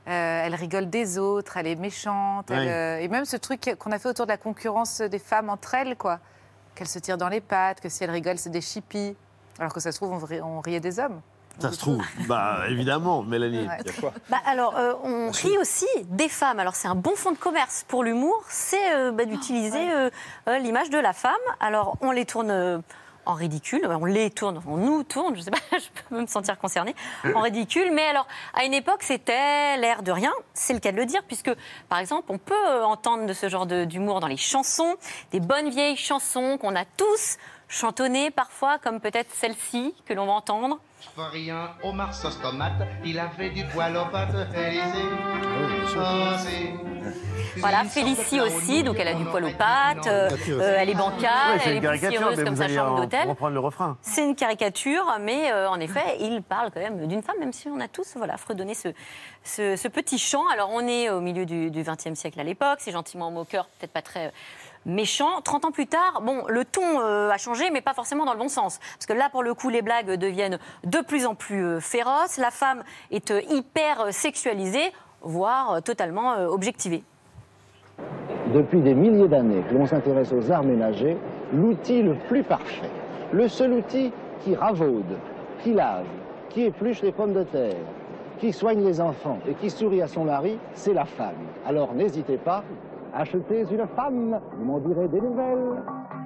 Euh, 0.08 0.42
elle 0.46 0.56
rigole 0.56 0.90
des 0.90 1.18
autres, 1.18 1.58
elle 1.58 1.68
est 1.68 1.76
méchante. 1.76 2.52
elle, 2.52 2.68
euh, 2.70 3.00
et 3.00 3.08
même 3.08 3.26
ce 3.26 3.38
truc 3.38 3.76
qu'on 3.80 3.92
a 3.92 4.00
fait 4.00 4.10
autour 4.10 4.26
de 4.26 4.32
la 4.32 4.38
concurrence 4.38 5.02
des 5.02 5.20
femmes 5.20 5.50
entre 5.50 5.74
elles, 5.76 5.96
quoi. 5.96 6.20
Qu'elles 6.76 6.88
se 6.88 7.00
tirent 7.00 7.18
dans 7.18 7.30
les 7.30 7.42
pattes, 7.42 7.80
que 7.82 7.90
si 7.90 8.04
elles 8.04 8.12
rigolent, 8.12 8.38
c'est 8.38 8.50
des 8.50 8.62
chippies. 8.62 9.16
Alors 9.60 9.74
que 9.74 9.80
ça 9.80 9.92
se 9.92 9.98
trouve, 9.98 10.12
on, 10.12 10.18
ri- 10.26 10.42
on 10.42 10.60
riait 10.60 10.80
des 10.82 11.00
hommes. 11.00 11.22
Ça 11.58 11.72
se 11.72 11.78
trouve, 11.80 12.04
bah 12.28 12.64
évidemment, 12.70 13.24
Mélanie. 13.24 13.66
Ouais. 13.66 13.78
Il 13.86 13.88
y 13.88 13.98
a 13.98 14.02
quoi 14.02 14.12
Bah, 14.30 14.42
alors, 14.46 14.76
euh, 14.78 14.94
on 15.06 15.32
rit 15.32 15.58
aussi 15.58 15.86
des 16.04 16.28
femmes. 16.28 16.60
Alors, 16.60 16.76
c'est 16.76 16.90
un 16.90 16.96
bon 16.96 17.16
fond 17.16 17.32
de 17.32 17.38
commerce 17.38 17.86
pour 17.88 18.04
l'humour, 18.04 18.44
c'est 18.50 18.94
euh, 18.94 19.14
bah, 19.14 19.24
d'utiliser 19.24 19.90
euh, 19.90 20.10
euh, 20.50 20.58
l'image 20.58 20.90
de 20.90 20.98
la 20.98 21.14
femme. 21.14 21.32
Alors, 21.62 21.96
on 22.02 22.12
les 22.12 22.26
tourne 22.26 22.52
euh, 22.52 22.80
en 23.26 23.34
ridicule, 23.34 23.88
on 23.88 24.06
les 24.06 24.30
tourne, 24.30 24.62
on 24.68 24.78
nous 24.78 25.04
tourne, 25.04 25.36
je 25.36 25.42
sais 25.42 25.52
pas, 25.52 25.58
je 25.72 26.02
peux 26.10 26.22
me 26.22 26.28
sentir 26.28 26.58
concernée, 26.58 26.96
en 27.34 27.42
ridicule. 27.42 27.92
Mais 27.94 28.06
alors, 28.06 28.28
à 28.54 28.66
une 28.66 28.74
époque, 28.74 29.04
c'était 29.04 29.78
l'air 29.78 30.04
de 30.04 30.12
rien, 30.12 30.34
c'est 30.54 30.74
le 30.74 30.80
cas 30.80 30.92
de 30.92 30.98
le 30.98 31.06
dire, 31.06 31.24
puisque, 31.24 31.52
par 31.90 32.00
exemple, 32.00 32.26
on 32.30 32.38
peut 32.38 32.54
euh, 32.68 32.84
entendre 32.84 33.26
de 33.26 33.34
ce 33.34 33.50
genre 33.50 33.66
d'humour 33.66 34.20
dans 34.20 34.28
les 34.28 34.38
chansons, 34.38 34.96
des 35.32 35.40
bonnes 35.40 35.70
vieilles 35.70 35.98
chansons 35.98 36.58
qu'on 36.58 36.76
a 36.76 36.86
tous 36.86 37.38
chantonnées 37.68 38.32
parfois, 38.32 38.78
comme 38.78 39.00
peut-être 39.00 39.34
celle-ci 39.34 39.96
que 40.06 40.14
l'on 40.14 40.26
va 40.26 40.34
entendre. 40.34 40.80
Pas 41.16 41.30
rien, 41.30 41.70
Omar 41.84 42.14
sauce 42.14 42.40
tomate, 42.42 42.74
il 43.06 43.18
avait 43.20 43.50
du 43.50 43.64
poil 43.66 43.96
aux 43.96 44.58
Élysée. 44.58 44.84
Oh, 45.98 46.00
c'est- 46.40 46.74
Voilà, 47.58 47.84
Félicie 47.86 48.42
aussi, 48.42 48.84
donc 48.84 48.98
elle 49.00 49.08
a 49.08 49.14
du 49.14 49.24
poil 49.24 49.46
aux 49.46 49.52
pattes, 49.52 50.08
euh, 50.08 50.30
euh, 50.50 50.76
elle 50.78 50.90
est 50.90 50.94
bancale, 50.96 51.54
Ouais, 51.54 51.60
c'est 51.60 51.70
elle 51.70 51.78
une 51.78 51.84
est 51.84 51.86
caricature, 51.86 52.10
poussiéreuse 52.28 52.38
mais 52.40 52.44
comme 52.44 52.56
sa 52.58 52.68
chambre 52.68 53.00
d'hôtel. 53.02 53.30
reprendre 53.30 53.54
le 53.54 53.60
refrain. 53.62 53.98
C'est 54.02 54.26
une 54.26 54.36
caricature, 54.36 55.06
mais 55.22 55.52
euh, 55.52 55.70
en 55.70 55.80
effet, 55.80 56.18
il 56.20 56.42
parle 56.42 56.72
quand 56.74 56.82
même 56.82 57.08
d'une 57.08 57.22
femme, 57.22 57.38
même 57.40 57.54
si 57.54 57.70
on 57.70 57.80
a 57.80 57.88
tous 57.88 58.14
voilà, 58.18 58.36
fredonné 58.38 58.74
ce, 58.74 58.90
ce, 59.44 59.78
ce 59.78 59.88
petit 59.88 60.18
chant. 60.20 60.44
Alors, 60.52 60.70
on 60.74 60.86
est 60.86 61.10
au 61.10 61.22
milieu 61.22 61.46
du 61.46 61.70
XXe 61.72 62.16
siècle 62.20 62.40
à 62.40 62.44
l'époque, 62.44 62.80
c'est 62.80 62.92
gentiment 62.92 63.32
moqueur, 63.32 63.68
peut-être 63.80 63.94
pas 63.94 64.02
très 64.02 64.34
méchant. 64.86 65.42
30 65.44 65.66
ans 65.66 65.72
plus 65.72 65.88
tard, 65.88 66.22
bon, 66.24 66.44
le 66.48 66.64
ton 66.66 67.00
euh, 67.02 67.30
a 67.30 67.38
changé, 67.38 67.70
mais 67.72 67.82
pas 67.82 67.94
forcément 67.94 68.26
dans 68.26 68.34
le 68.34 68.40
bon 68.40 68.48
sens. 68.48 68.80
Parce 68.96 69.06
que 69.06 69.14
là, 69.14 69.30
pour 69.30 69.44
le 69.44 69.54
coup, 69.54 69.70
les 69.70 69.82
blagues 69.82 70.12
deviennent 70.12 70.60
de 70.84 71.00
plus 71.00 71.26
en 71.26 71.36
plus 71.36 71.66
euh, 71.66 71.80
féroces, 71.80 72.38
la 72.38 72.52
femme 72.52 72.84
est 73.12 73.32
euh, 73.32 73.42
hyper 73.50 74.14
sexualisée, 74.14 74.92
voire 75.22 75.82
totalement 75.82 76.36
objectivée. 76.50 77.04
Depuis 78.54 78.82
des 78.82 78.94
milliers 78.94 79.28
d'années 79.28 79.64
que 79.68 79.74
l'on 79.74 79.88
s'intéresse 79.88 80.32
aux 80.32 80.52
arts 80.52 80.64
ménagers, 80.64 81.18
l'outil 81.52 82.04
le 82.04 82.14
plus 82.14 82.44
parfait, 82.44 82.92
le 83.32 83.48
seul 83.48 83.74
outil 83.74 84.12
qui 84.44 84.56
ravaude, 84.56 85.18
qui 85.64 85.74
lave, 85.74 86.06
qui 86.50 86.64
épluche 86.64 87.02
les 87.02 87.12
pommes 87.12 87.34
de 87.34 87.44
terre, 87.44 87.76
qui 88.40 88.54
soigne 88.54 88.84
les 88.86 89.02
enfants 89.02 89.40
et 89.48 89.54
qui 89.56 89.70
sourit 89.70 90.02
à 90.02 90.08
son 90.08 90.26
mari, 90.26 90.60
c'est 90.74 90.94
la 90.94 91.06
femme. 91.06 91.34
Alors 91.66 91.94
n'hésitez 91.94 92.38
pas, 92.38 92.64
achetez 93.16 93.62
une 93.72 93.88
femme, 93.96 94.40
vous 94.58 94.66
m'en 94.66 94.80
direz 94.80 95.08
des 95.08 95.22
nouvelles. 95.22 95.82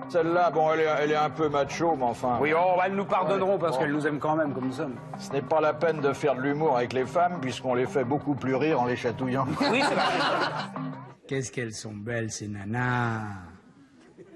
Celle-là, 0.10 0.49
bon, 0.49 0.71
elle 0.73 0.80
est, 0.82 0.88
elle 1.02 1.12
est 1.12 1.15
un 1.15 1.30
peu 1.30 1.49
macho, 1.49 1.95
mais 1.95 2.04
enfin. 2.06 2.38
Oui, 2.41 2.52
oh, 2.58 2.80
elles 2.84 2.95
nous 2.95 3.06
pardonneront 3.06 3.60
parce 3.60 3.73
Bon. 3.78 3.84
qu'elles 3.84 3.91
nous 3.93 4.08
aiment 4.08 4.19
quand 4.19 4.36
même 4.36 4.54
comme 4.54 4.65
nous 4.65 4.71
sommes. 4.73 4.95
Ce 5.19 5.32
n'est 5.32 5.41
pas 5.43 5.62
la 5.62 5.73
peine 5.73 6.02
de 6.02 6.13
faire 6.13 6.34
de 6.36 6.41
l'humour 6.41 6.78
avec 6.78 6.93
les 6.93 7.06
femmes, 7.06 7.39
puisqu'on 7.39 7.75
les 7.75 7.86
fait 7.86 8.04
beaucoup 8.04 8.34
plus 8.34 8.56
rire 8.56 8.82
en 8.82 8.86
les 8.86 8.95
chatouillant. 8.95 9.45
Oui, 9.71 9.82
c'est 9.88 9.93
vrai. 9.93 10.04
Qu'est-ce 11.28 11.52
qu'elles 11.52 11.73
sont 11.73 11.93
belles, 11.93 12.32
ces 12.32 12.47
nanas. 12.47 13.21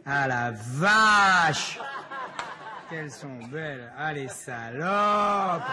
Ah 0.06 0.28
la 0.28 0.52
vache 0.52 1.80
Qu'elles 2.89 3.10
sont 3.10 3.39
belles. 3.52 3.92
Ah 3.98 4.13
les 4.13 4.28
salopes 4.28 5.63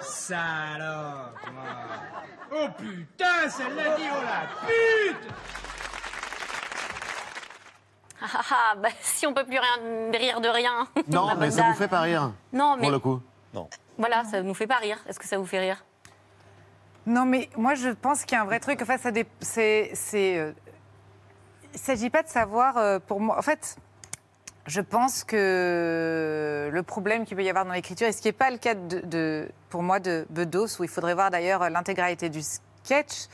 Salopes 0.00 1.50
moi. 1.52 1.64
Oh 2.52 2.66
putain, 2.78 3.48
celle-là 3.48 3.96
dit 3.96 4.02
oh 4.12 4.22
la 4.22 4.68
pute 4.68 5.32
Ah, 8.26 8.28
ah, 8.38 8.42
ah, 8.50 8.74
bah, 8.76 8.88
si 9.02 9.26
on 9.26 9.34
peut 9.34 9.44
plus 9.44 9.58
rien, 9.58 10.10
rire 10.12 10.40
de 10.40 10.48
rien. 10.48 10.86
Non, 11.08 11.26
La 11.26 11.34
mais 11.34 11.50
ça 11.50 11.62
bonne 11.62 11.72
vous 11.72 11.78
fait 11.78 11.88
pas 11.88 12.00
rire. 12.00 12.32
Non, 12.52 12.76
mais- 12.76 12.82
Pour 12.82 12.90
le 12.92 12.98
coup. 12.98 13.20
Non. 13.52 13.68
Voilà, 13.98 14.24
ça 14.24 14.40
nous 14.42 14.54
fait 14.54 14.66
pas 14.66 14.76
rire. 14.78 14.98
Est-ce 15.08 15.18
que 15.18 15.26
ça 15.26 15.36
vous 15.38 15.44
fait 15.46 15.60
rire? 15.60 15.84
Non, 17.06 17.26
mais 17.26 17.50
moi, 17.56 17.74
je 17.74 17.90
pense 17.90 18.24
qu'il 18.24 18.34
y 18.36 18.38
a 18.38 18.42
un 18.42 18.46
vrai 18.46 18.60
truc. 18.60 18.80
En 18.80 18.86
fait, 18.86 18.98
ça 18.98 19.10
dé- 19.10 19.26
c'est. 19.40 19.90
c'est, 19.94 20.38
euh, 20.38 20.52
Il 21.74 21.78
ne 21.78 21.78
s'agit 21.78 22.08
pas 22.08 22.22
de 22.22 22.28
savoir, 22.28 22.78
euh, 22.78 22.98
pour 22.98 23.20
moi. 23.20 23.36
En 23.38 23.42
fait, 23.42 23.76
je 24.66 24.80
pense 24.80 25.22
que 25.24 26.70
le 26.72 26.82
problème 26.82 27.24
qu'il 27.26 27.36
peut 27.36 27.42
y 27.42 27.50
avoir 27.50 27.64
dans 27.64 27.72
l'écriture, 27.72 28.06
et 28.06 28.12
ce 28.12 28.22
qui 28.22 28.28
n'est 28.28 28.32
pas 28.32 28.50
le 28.50 28.58
cas 28.58 28.74
de, 28.74 29.00
de- 29.00 29.48
pour 29.70 29.82
moi 29.82 29.98
de 30.00 30.24
Bedos, 30.30 30.78
où 30.80 30.84
il 30.84 30.88
faudrait 30.88 31.14
voir 31.14 31.30
d'ailleurs 31.30 31.68
l'intégralité 31.70 32.28
du 32.30 32.40
sketch, 32.42 33.26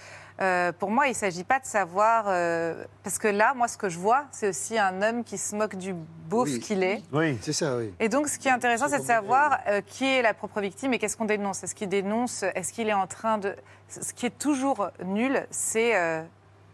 euh, 0.42 0.72
pour 0.72 0.90
moi, 0.90 1.07
il 1.07 1.11
ne 1.11 1.14
s'agit 1.14 1.44
pas 1.44 1.59
de 1.59 1.66
savoir. 1.66 2.24
euh, 2.29 2.85
parce 3.03 3.18
que 3.18 3.29
là, 3.29 3.53
moi, 3.55 3.68
ce 3.68 3.76
que 3.76 3.88
je 3.88 3.98
vois, 3.98 4.24
c'est 4.31 4.48
aussi 4.48 4.79
un 4.79 5.03
homme 5.03 5.22
qui 5.24 5.37
se 5.38 5.55
moque 5.55 5.76
du 5.76 5.92
beauf 5.94 6.48
Oui. 6.48 6.61
qu'il 6.61 6.83
est. 6.83 7.03
Oui. 7.12 7.38
C'est 7.42 7.53
ça, 7.53 7.76
oui. 7.76 7.92
Et 8.00 8.09
donc, 8.09 8.29
ce 8.29 8.38
qui 8.38 8.48
est 8.48 8.53
intéressant, 8.53 8.88
c'est 8.88 9.00
de 9.00 9.05
savoir 9.05 9.59
euh, 9.68 9.81
qui 9.87 10.07
est 10.07 10.22
la 10.22 10.33
propre 10.35 10.61
victime 10.61 10.94
et 10.94 10.98
qu'est-ce 10.98 11.16
qu'on 11.16 11.24
dénonce. 11.26 11.62
Est-ce 11.62 11.74
qu'il 11.74 11.88
dénonce 11.88 12.42
Est-ce 12.42 12.72
qu'il 12.72 12.88
est 12.88 12.94
en 12.94 13.07
train 13.07 13.38
de. 13.38 13.55
Ce 13.88 14.12
qui 14.12 14.26
est 14.26 14.38
toujours 14.38 14.88
nul, 15.05 15.46
c'est 15.50 15.96
euh, 15.96 16.22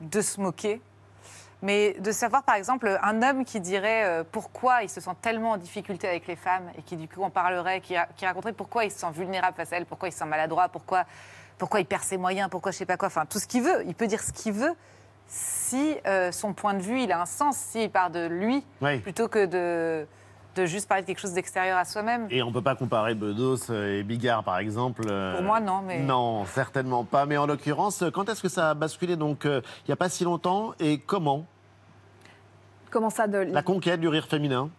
de 0.01 0.21
se 0.21 0.41
moquer. 0.41 0.81
Mais 1.63 1.95
de 2.01 2.13
savoir, 2.13 2.43
par 2.43 2.55
exemple, 2.57 2.99
un 3.03 3.23
homme 3.23 3.45
qui 3.47 3.61
dirait 3.61 4.05
euh, 4.05 4.25
pourquoi 4.31 4.83
il 4.83 4.91
se 4.91 5.01
sent 5.01 5.11
tellement 5.23 5.53
en 5.53 5.57
difficulté 5.57 6.07
avec 6.07 6.27
les 6.27 6.37
femmes 6.37 6.71
et 6.79 6.83
qui, 6.83 6.97
du 6.97 7.09
coup, 7.09 7.23
en 7.23 7.31
parlerait, 7.31 7.81
qui, 7.81 7.95
qui 8.17 8.27
raconterait 8.27 8.53
pourquoi 8.53 8.85
il 8.85 8.91
se 8.93 8.99
sent 8.99 9.11
vulnérable 9.15 9.57
face 9.57 9.73
à 9.73 9.79
elles, 9.79 9.87
pourquoi 9.87 10.09
il 10.09 10.13
se 10.13 10.19
sent 10.19 10.27
maladroit, 10.27 10.69
pourquoi, 10.69 11.05
pourquoi 11.59 11.81
il 11.81 11.87
perd 11.87 12.03
ses 12.03 12.17
moyens, 12.17 12.49
pourquoi 12.51 12.73
je 12.73 12.77
sais 12.79 12.87
pas 12.87 12.97
quoi, 12.97 13.09
enfin, 13.09 13.25
tout 13.27 13.39
ce 13.39 13.47
qu'il 13.47 13.63
veut. 13.63 13.85
Il 13.87 13.95
peut 13.95 14.07
dire 14.07 14.23
ce 14.23 14.33
qu'il 14.33 14.53
veut 14.53 14.73
si 15.29 15.97
euh, 16.07 16.31
son 16.31 16.53
point 16.53 16.75
de 16.75 16.83
vue, 16.83 17.01
il 17.03 17.11
a 17.13 17.21
un 17.21 17.27
sens, 17.27 17.57
s'il 17.57 17.91
part 17.91 18.11
de 18.11 18.27
lui, 18.27 18.63
Oui. 18.81 18.99
plutôt 19.01 19.27
que 19.27 19.45
de, 19.47 20.07
de 20.55 20.67
juste 20.67 20.87
parler 20.89 21.03
de 21.03 21.07
quelque 21.09 21.19
chose 21.19 21.33
d'extérieur 21.33 21.77
à 21.79 21.85
soi-même. 21.85 22.29
Et 22.31 22.43
on 22.43 22.53
peut 22.53 22.63
pas 22.63 22.77
comparer 22.77 23.15
Bedos 23.15 23.73
et 23.73 24.05
Bigard, 24.05 24.45
par 24.45 24.59
exemple. 24.59 25.03
euh, 25.11 25.35
Pour 25.35 25.43
moi, 25.43 25.59
non, 25.61 25.83
mais- 25.85 25.99
Non, 25.99 26.45
certainement 26.47 27.03
pas. 27.05 27.27
Mais 27.27 27.37
en 27.37 27.47
l'occurrence, 27.47 28.05
quand 28.15 28.29
est-ce 28.29 28.41
que 28.43 28.49
ça 28.49 28.71
a 28.71 28.75
basculé 28.75 29.17
Donc, 29.17 29.47
euh, 29.47 29.61
il 29.81 29.91
n'y 29.91 29.93
a 29.93 29.97
pas 29.97 30.09
si 30.09 30.23
longtemps. 30.23 30.75
Et 30.79 30.99
comment? 30.99 31.45
Comment 32.91 33.11
ça 33.11 33.27
de... 33.27 33.39
La 33.39 33.63
conquête 33.63 34.01
du 34.01 34.09
rire 34.09 34.27
féminin 34.29 34.71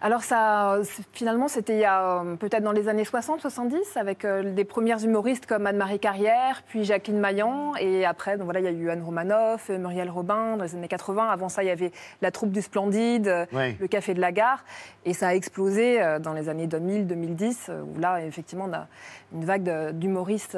Alors 0.00 0.22
ça, 0.22 0.78
finalement, 1.12 1.48
c'était 1.48 1.74
il 1.74 1.80
y 1.80 1.84
a 1.84 2.20
euh, 2.20 2.36
peut-être 2.36 2.62
dans 2.62 2.72
les 2.72 2.88
années 2.88 3.02
60-70, 3.02 3.98
avec 3.98 4.24
euh, 4.24 4.54
des 4.54 4.64
premières 4.64 5.02
humoristes 5.02 5.46
comme 5.46 5.66
Anne-Marie 5.66 5.98
Carrière, 5.98 6.62
puis 6.68 6.84
Jacqueline 6.84 7.18
Maillan, 7.18 7.74
et 7.80 8.04
après, 8.04 8.36
donc 8.36 8.44
voilà, 8.44 8.60
il 8.60 8.64
y 8.64 8.68
a 8.68 8.70
eu 8.70 8.90
Anne 8.90 9.02
Romanoff, 9.02 9.70
euh, 9.70 9.78
Muriel 9.78 10.08
Robin 10.08 10.56
dans 10.56 10.62
les 10.62 10.76
années 10.76 10.86
80. 10.86 11.28
Avant 11.28 11.48
ça, 11.48 11.64
il 11.64 11.66
y 11.66 11.70
avait 11.70 11.90
la 12.22 12.30
troupe 12.30 12.52
du 12.52 12.62
Splendide, 12.62 13.48
le 13.52 13.86
Café 13.88 14.14
de 14.14 14.20
la 14.20 14.30
Gare, 14.30 14.64
et 15.04 15.14
ça 15.14 15.28
a 15.28 15.34
explosé 15.34 16.00
dans 16.20 16.32
les 16.32 16.48
années 16.48 16.68
2000-2010, 16.68 17.66
euh, 17.68 17.82
où 17.82 17.98
là, 17.98 18.24
effectivement, 18.24 18.66
on 18.68 18.72
a 18.74 18.86
une 19.32 19.44
vague 19.44 19.92
d'humoristes 19.94 20.56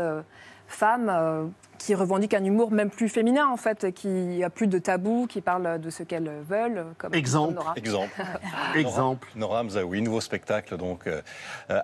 femmes 0.69 1.51
qui 1.81 1.95
revendiquent 1.95 2.35
un 2.35 2.45
humour 2.45 2.71
même 2.73 2.91
plus 2.91 3.09
féminin, 3.09 3.49
en 3.49 3.57
fait, 3.57 3.93
qui 3.95 4.45
a 4.45 4.51
plus 4.51 4.67
de 4.67 4.79
tabou, 4.79 5.27
qui 5.27 5.41
parlent 5.41 5.81
de 5.81 5.89
ce 5.89 6.03
qu'elles 6.03 6.31
veulent. 6.47 6.85
Comme, 6.99 7.15
Exemple. 7.15 7.55
comme 7.55 7.65
Nora. 7.65 7.73
Exemple. 7.77 8.23
Exemple. 8.77 9.29
Nora, 9.35 9.63
Nora 9.63 9.65
Mzaoui, 9.65 10.03
nouveau 10.03 10.21
spectacle 10.21 10.77
donc 10.77 11.07
euh, 11.07 11.23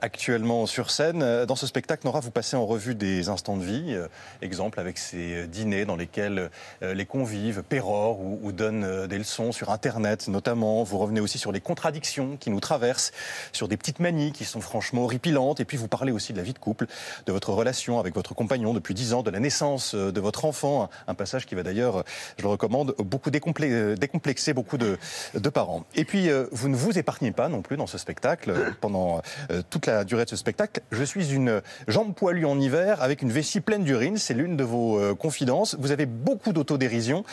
actuellement 0.03 0.67
sur 0.67 0.91
scène. 0.91 1.23
Euh, 1.23 1.47
Dans 1.47 1.57
ce 1.57 1.67
spectacle, 1.67 2.07
Nora, 2.07 2.21
vous 2.21 2.31
passez 2.31 2.57
en 2.57 2.67
revue 2.67 2.95
des 2.95 3.31
instants 3.31 3.57
de 3.57 3.65
vie. 3.65 3.95
euh, 3.95 4.07
exemple 4.43 4.79
avec 4.81 4.99
ces 4.99 5.47
dîners 5.47 5.87
dans 5.87 5.97
lesquels 5.97 6.51
euh, 6.83 6.93
les 6.95 7.07
convives 7.07 7.63
pérorent 7.63 8.21
ou, 8.21 8.39
ou 8.43 8.53
donnent 8.53 8.85
euh, 8.85 9.07
des 9.07 9.17
leçons 9.17 9.51
sur 9.51 9.71
Internet 9.71 10.29
notamment. 10.29 10.83
Vous 10.85 10.99
revenez 10.99 11.21
aussi 11.21 11.39
sur 11.39 11.53
les 11.53 11.61
contradictions 11.61 12.37
qui 12.37 12.51
nous 12.51 12.61
traversent, 12.61 13.13
sur 13.53 13.67
des 13.67 13.79
petites 13.79 14.01
manies 14.01 14.33
qui 14.33 14.45
sont 14.45 14.61
franchement 14.61 15.05
horripilantes. 15.05 15.61
Et 15.61 15.65
puis 15.65 15.79
vous 15.79 15.89
parlez 15.89 16.13
aussi 16.13 16.35
de 16.35 16.39
la 16.39 16.45
vie 16.45 16.53
de 16.53 16.59
couple, 16.59 16.87
de 17.25 17.33
votre 17.33 17.51
relation 17.55 17.99
avec 17.99 18.15
votre 18.15 18.35
compagnon 18.35 18.75
depuis 18.75 18.93
10 18.93 19.15
ans, 19.15 19.23
de 19.23 19.31
la 19.31 19.41
naissance 19.41 19.86
euh, 19.95 20.13
de 20.13 20.21
votre 20.21 20.45
enfant. 20.45 20.89
Un 21.07 21.15
passage 21.15 21.47
qui 21.47 21.55
va 21.55 21.63
d'ailleurs, 21.63 21.99
euh, 21.99 22.03
je 22.39 22.43
le 22.43 22.49
recommande, 22.49 22.95
beaucoup 22.99 23.31
euh, 23.31 23.97
décomplexer 23.97 24.55
beaucoup 24.55 24.79
de, 24.79 24.99
de 25.35 25.49
parents. 25.49 25.85
Et 25.95 26.05
puis, 26.05 26.29
vous 26.53 26.69
ne 26.69 26.77
vous 26.77 26.99
épargnez 26.99 27.33
pas 27.33 27.49
non 27.49 27.63
plus 27.63 27.77
dans 27.77 27.87
ce 27.87 27.99
spectacle. 27.99 28.53
Pendant 28.81 29.23
toute 29.71 29.87
la 29.87 30.05
durée 30.05 30.25
de 30.25 30.31
ce 30.31 30.37
spectacle, 30.37 30.81
je 30.91 31.05
suis 31.05 31.33
une 31.33 31.63
jambe 31.89 32.15
poilue 32.15 32.45
en 32.45 32.59
hiver 32.59 33.03
avec 33.03 33.23
une 33.23 33.31
vessie 33.31 33.61
pleine 33.61 33.85
d'urine. 33.85 34.17
C'est 34.17 34.35
l'une 34.35 34.57
de 34.57 34.65
vos 34.65 35.15
confidences. 35.17 35.77
Vous 35.79 35.91
avez 35.91 36.07
beaucoup 36.07 36.53
d'autodérision. 36.53 37.25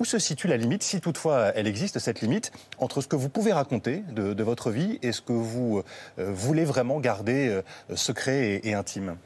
Où 0.00 0.04
se 0.04 0.18
situe 0.18 0.46
la 0.46 0.56
limite, 0.56 0.82
si 0.82 1.00
toutefois 1.00 1.52
elle 1.54 1.66
existe, 1.66 1.98
cette 1.98 2.20
limite, 2.20 2.52
entre 2.78 3.00
ce 3.00 3.08
que 3.08 3.16
vous 3.16 3.28
pouvez 3.28 3.52
raconter 3.52 4.04
de, 4.10 4.42
votre 4.42 4.70
vie 4.70 4.98
et 5.02 5.12
ce 5.12 5.20
que 5.20 5.32
vous 5.32 5.82
voulez 6.16 6.64
vraiment 6.64 7.00
garder 7.00 7.60
secret 7.94 8.60
et, 8.62 8.74
intime? 8.74 9.16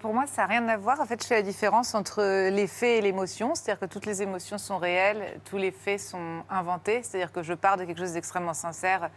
Pour 0.00 0.12
moi, 0.12 0.24
ça 0.26 0.42
n'a 0.42 0.48
rien 0.48 0.68
à 0.68 0.76
voir. 0.76 1.00
En 1.00 1.06
fait, 1.06 1.22
je 1.22 1.26
fais 1.26 1.36
la 1.36 1.42
différence 1.42 1.94
entre 1.98 2.48
les 2.50 2.66
faits 2.66 2.98
et 2.98 3.00
l'émotion. 3.02 3.54
C'est-à-dire 3.54 3.80
que 3.80 3.86
toutes 3.92 4.06
les 4.06 4.22
émotions 4.22 4.56
sont 4.58 4.78
réelles, 4.78 5.40
tous 5.44 5.56
les 5.58 5.70
faits 5.72 6.00
sont 6.00 6.42
inventés. 6.48 7.02
C'est-à-dire 7.02 7.32
que 7.32 7.42
je 7.42 7.52
pars 7.54 7.76
de 7.76 7.84
quelque 7.84 7.98
chose 7.98 8.12
d'extrêmement 8.12 8.54
sincère. 8.54 9.10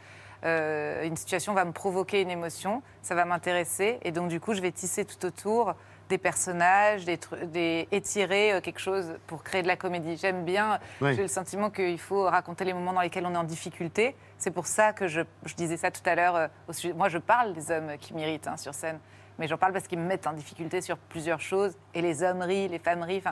Euh, 0.43 1.03
une 1.03 1.15
situation 1.15 1.53
va 1.53 1.65
me 1.65 1.71
provoquer 1.71 2.21
une 2.21 2.31
émotion, 2.31 2.81
ça 3.03 3.13
va 3.13 3.25
m'intéresser. 3.25 3.99
Et 4.01 4.11
donc, 4.11 4.27
du 4.27 4.39
coup, 4.39 4.53
je 4.55 4.61
vais 4.61 4.71
tisser 4.71 5.05
tout 5.05 5.23
autour 5.23 5.75
des 6.09 6.17
personnages, 6.17 7.05
des, 7.05 7.87
étirer 7.91 8.53
euh, 8.53 8.59
quelque 8.61 8.79
chose 8.79 9.13
pour 9.27 9.43
créer 9.43 9.61
de 9.61 9.67
la 9.67 9.77
comédie. 9.77 10.17
J'aime 10.17 10.43
bien, 10.43 10.79
Oui. 10.99 11.13
j'ai 11.15 11.21
le 11.21 11.27
sentiment 11.27 11.69
qu'il 11.69 11.99
faut 11.99 12.23
raconter 12.23 12.65
les 12.65 12.73
moments 12.73 12.91
dans 12.91 13.01
lesquels 13.01 13.25
on 13.27 13.33
est 13.33 13.37
en 13.37 13.43
difficulté. 13.45 14.15
C'est 14.39 14.51
pour 14.51 14.65
ça 14.65 14.91
que 14.93 15.07
je, 15.07 15.21
je 15.45 15.53
disais 15.53 15.77
ça 15.77 15.91
tout 15.91 16.01
à 16.05 16.15
l'heure. 16.15 16.35
euh, 16.35 16.47
Moi, 16.95 17.07
je 17.07 17.19
parle 17.19 17.53
des 17.53 17.69
hommes 17.71 17.91
qui 17.99 18.13
m'irritent 18.15 18.47
hein, 18.47 18.57
sur 18.57 18.73
scène, 18.73 18.99
mais 19.41 19.47
j'en 19.47 19.57
parle 19.57 19.73
parce 19.73 19.87
qu'ils 19.87 19.97
me 19.97 20.05
mettent 20.05 20.27
en 20.27 20.33
difficulté 20.33 20.81
sur 20.81 20.97
plusieurs 20.97 21.41
choses. 21.41 21.75
Et 21.95 22.01
les 22.03 22.21
hommes 22.21 22.43
rient, 22.43 22.67
les 22.67 22.77
femmes 22.77 23.01
rient. 23.01 23.23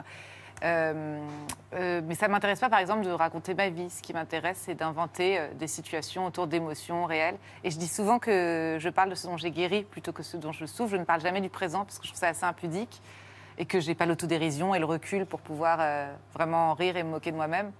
euh, 0.64 1.20
euh, 1.72 2.00
mais 2.04 2.16
ça 2.16 2.26
ne 2.26 2.32
m'intéresse 2.32 2.58
pas, 2.58 2.68
par 2.68 2.80
exemple, 2.80 3.04
de 3.04 3.12
raconter 3.12 3.54
ma 3.54 3.68
vie. 3.68 3.88
Ce 3.88 4.02
qui 4.02 4.12
m'intéresse, 4.12 4.60
c'est 4.66 4.74
d'inventer 4.74 5.38
euh, 5.38 5.46
des 5.54 5.68
situations 5.68 6.26
autour 6.26 6.48
d'émotions 6.48 7.04
réelles. 7.04 7.38
Et 7.62 7.70
je 7.70 7.78
dis 7.78 7.86
souvent 7.86 8.18
que 8.18 8.76
je 8.80 8.88
parle 8.88 9.10
de 9.10 9.14
ce 9.14 9.28
dont 9.28 9.36
j'ai 9.36 9.52
guéri 9.52 9.84
plutôt 9.84 10.12
que 10.12 10.24
ce 10.24 10.36
dont 10.36 10.50
je 10.50 10.66
souffre. 10.66 10.90
Je 10.90 10.96
ne 10.96 11.04
parle 11.04 11.20
jamais 11.20 11.40
du 11.40 11.48
présent 11.48 11.84
parce 11.84 12.00
que 12.00 12.04
je 12.04 12.10
trouve 12.10 12.20
ça 12.20 12.26
assez 12.26 12.44
impudique 12.44 13.00
et 13.56 13.64
que 13.64 13.78
j'ai 13.78 13.94
pas 13.94 14.04
l'autodérision 14.04 14.74
et 14.74 14.80
le 14.80 14.86
recul 14.86 15.26
pour 15.26 15.38
pouvoir 15.40 15.78
vraiment 16.34 16.74
rire 16.74 16.96
et 16.96 17.02
me 17.02 17.10
moquer 17.10 17.30
de 17.30 17.36
moi-même, 17.36 17.72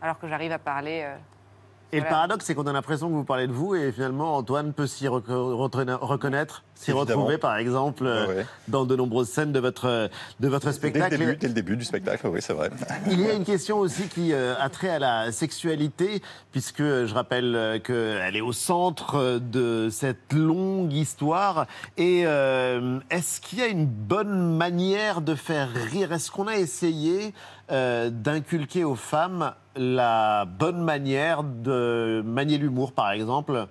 alors 0.00 0.18
que 0.18 0.28
j'arrive 0.28 0.52
à 0.52 0.60
parler. 0.60 1.06
Et 1.94 2.00
le 2.00 2.06
paradoxe, 2.06 2.44
c'est 2.44 2.54
qu'on 2.54 2.66
a 2.66 2.72
l'impression 2.72 3.08
que 3.08 3.14
vous 3.14 3.24
parlez 3.24 3.46
de 3.46 3.52
vous 3.52 3.74
et 3.74 3.92
finalement 3.92 4.36
Antoine 4.36 4.72
peut 4.72 4.86
s'y 4.86 5.06
reconnaître, 5.06 6.64
s'y 6.74 6.92
retrouver 6.92 7.38
par 7.38 7.56
exemple 7.56 8.06
euh, 8.06 8.26
Ouais, 8.26 8.46
dans 8.68 8.84
de 8.84 8.96
nombreuses 8.96 9.28
scènes 9.28 9.52
de 9.52 9.60
votre, 9.60 10.10
de 10.40 10.48
votre 10.48 10.66
Dès 10.66 10.70
le, 10.70 10.76
spectacle. 10.76 11.18
début, 11.18 11.36
dès 11.36 11.48
le 11.48 11.54
début 11.54 11.76
du 11.76 11.84
spectacle, 11.84 12.26
oui, 12.28 12.40
c'est 12.40 12.52
vrai. 12.52 12.70
Il 13.10 13.20
y 13.20 13.28
a 13.28 13.34
une 13.34 13.44
question 13.44 13.78
aussi 13.78 14.08
qui 14.08 14.32
euh, 14.32 14.54
a 14.58 14.68
trait 14.68 14.88
à 14.88 14.98
la 14.98 15.32
sexualité, 15.32 16.22
puisque 16.52 16.80
euh, 16.80 17.06
je 17.06 17.14
rappelle 17.14 17.80
qu'elle 17.84 18.36
est 18.36 18.40
au 18.40 18.52
centre 18.52 19.38
de 19.38 19.88
cette 19.90 20.32
longue 20.32 20.92
histoire. 20.92 21.66
Et 21.96 22.22
euh, 22.26 22.98
est-ce 23.10 23.40
qu'il 23.40 23.58
y 23.58 23.62
a 23.62 23.66
une 23.66 23.86
bonne 23.86 24.56
manière 24.56 25.20
de 25.20 25.34
faire 25.34 25.68
rire? 25.72 26.12
Est-ce 26.12 26.30
qu'on 26.30 26.46
a 26.46 26.56
essayé 26.56 27.34
euh, 27.70 28.10
d'inculquer 28.10 28.84
aux 28.84 28.94
femmes 28.94 29.52
la 29.76 30.44
bonne 30.44 30.82
manière 30.82 31.42
de 31.42 32.22
manier 32.24 32.58
l'humour, 32.58 32.92
par 32.92 33.10
exemple 33.10 33.66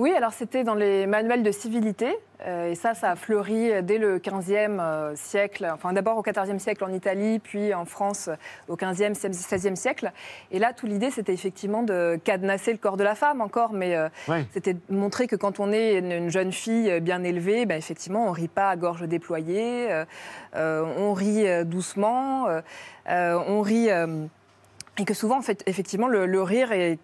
Oui, 0.00 0.14
alors 0.14 0.32
c'était 0.32 0.64
dans 0.64 0.74
les 0.74 1.06
manuels 1.06 1.42
de 1.42 1.50
civilité, 1.52 2.16
euh, 2.46 2.70
et 2.70 2.74
ça, 2.74 2.94
ça 2.94 3.10
a 3.10 3.16
fleuri 3.16 3.82
dès 3.82 3.98
le 3.98 4.18
15e 4.18 4.80
euh, 4.80 5.12
siècle, 5.14 5.68
enfin 5.74 5.92
d'abord 5.92 6.16
au 6.16 6.22
14e 6.22 6.58
siècle 6.58 6.82
en 6.84 6.90
Italie, 6.90 7.38
puis 7.38 7.74
en 7.74 7.84
France 7.84 8.30
au 8.68 8.76
15e, 8.76 9.12
16e 9.12 9.76
siècle. 9.76 10.10
Et 10.52 10.58
là, 10.58 10.72
tout 10.72 10.86
l'idée, 10.86 11.10
c'était 11.10 11.34
effectivement 11.34 11.82
de 11.82 12.18
cadenasser 12.24 12.72
le 12.72 12.78
corps 12.78 12.96
de 12.96 13.04
la 13.04 13.14
femme 13.14 13.42
encore, 13.42 13.74
mais 13.74 13.94
euh, 13.94 14.08
Ouais. 14.26 14.46
c'était 14.54 14.72
de 14.72 14.80
montrer 14.88 15.26
que 15.26 15.36
quand 15.36 15.60
on 15.60 15.70
est 15.70 15.98
une, 15.98 16.12
une 16.12 16.30
jeune 16.30 16.50
fille 16.50 16.98
bien 17.02 17.22
élevée, 17.22 17.66
ben, 17.66 17.76
effectivement, 17.76 18.26
on 18.26 18.30
rit 18.32 18.48
pas 18.48 18.70
à 18.70 18.76
gorge 18.76 19.02
déployée, 19.06 19.88
euh, 20.56 20.94
on 20.96 21.12
rit 21.12 21.44
doucement, 21.66 22.46
on 23.06 23.60
rit... 23.60 23.88
et 23.90 25.04
que 25.04 25.12
souvent, 25.12 25.36
en 25.36 25.42
fait, 25.42 25.62
effectivement, 25.66 26.08
le, 26.08 26.24
le 26.24 26.42
rire 26.42 26.72
est 26.72 26.98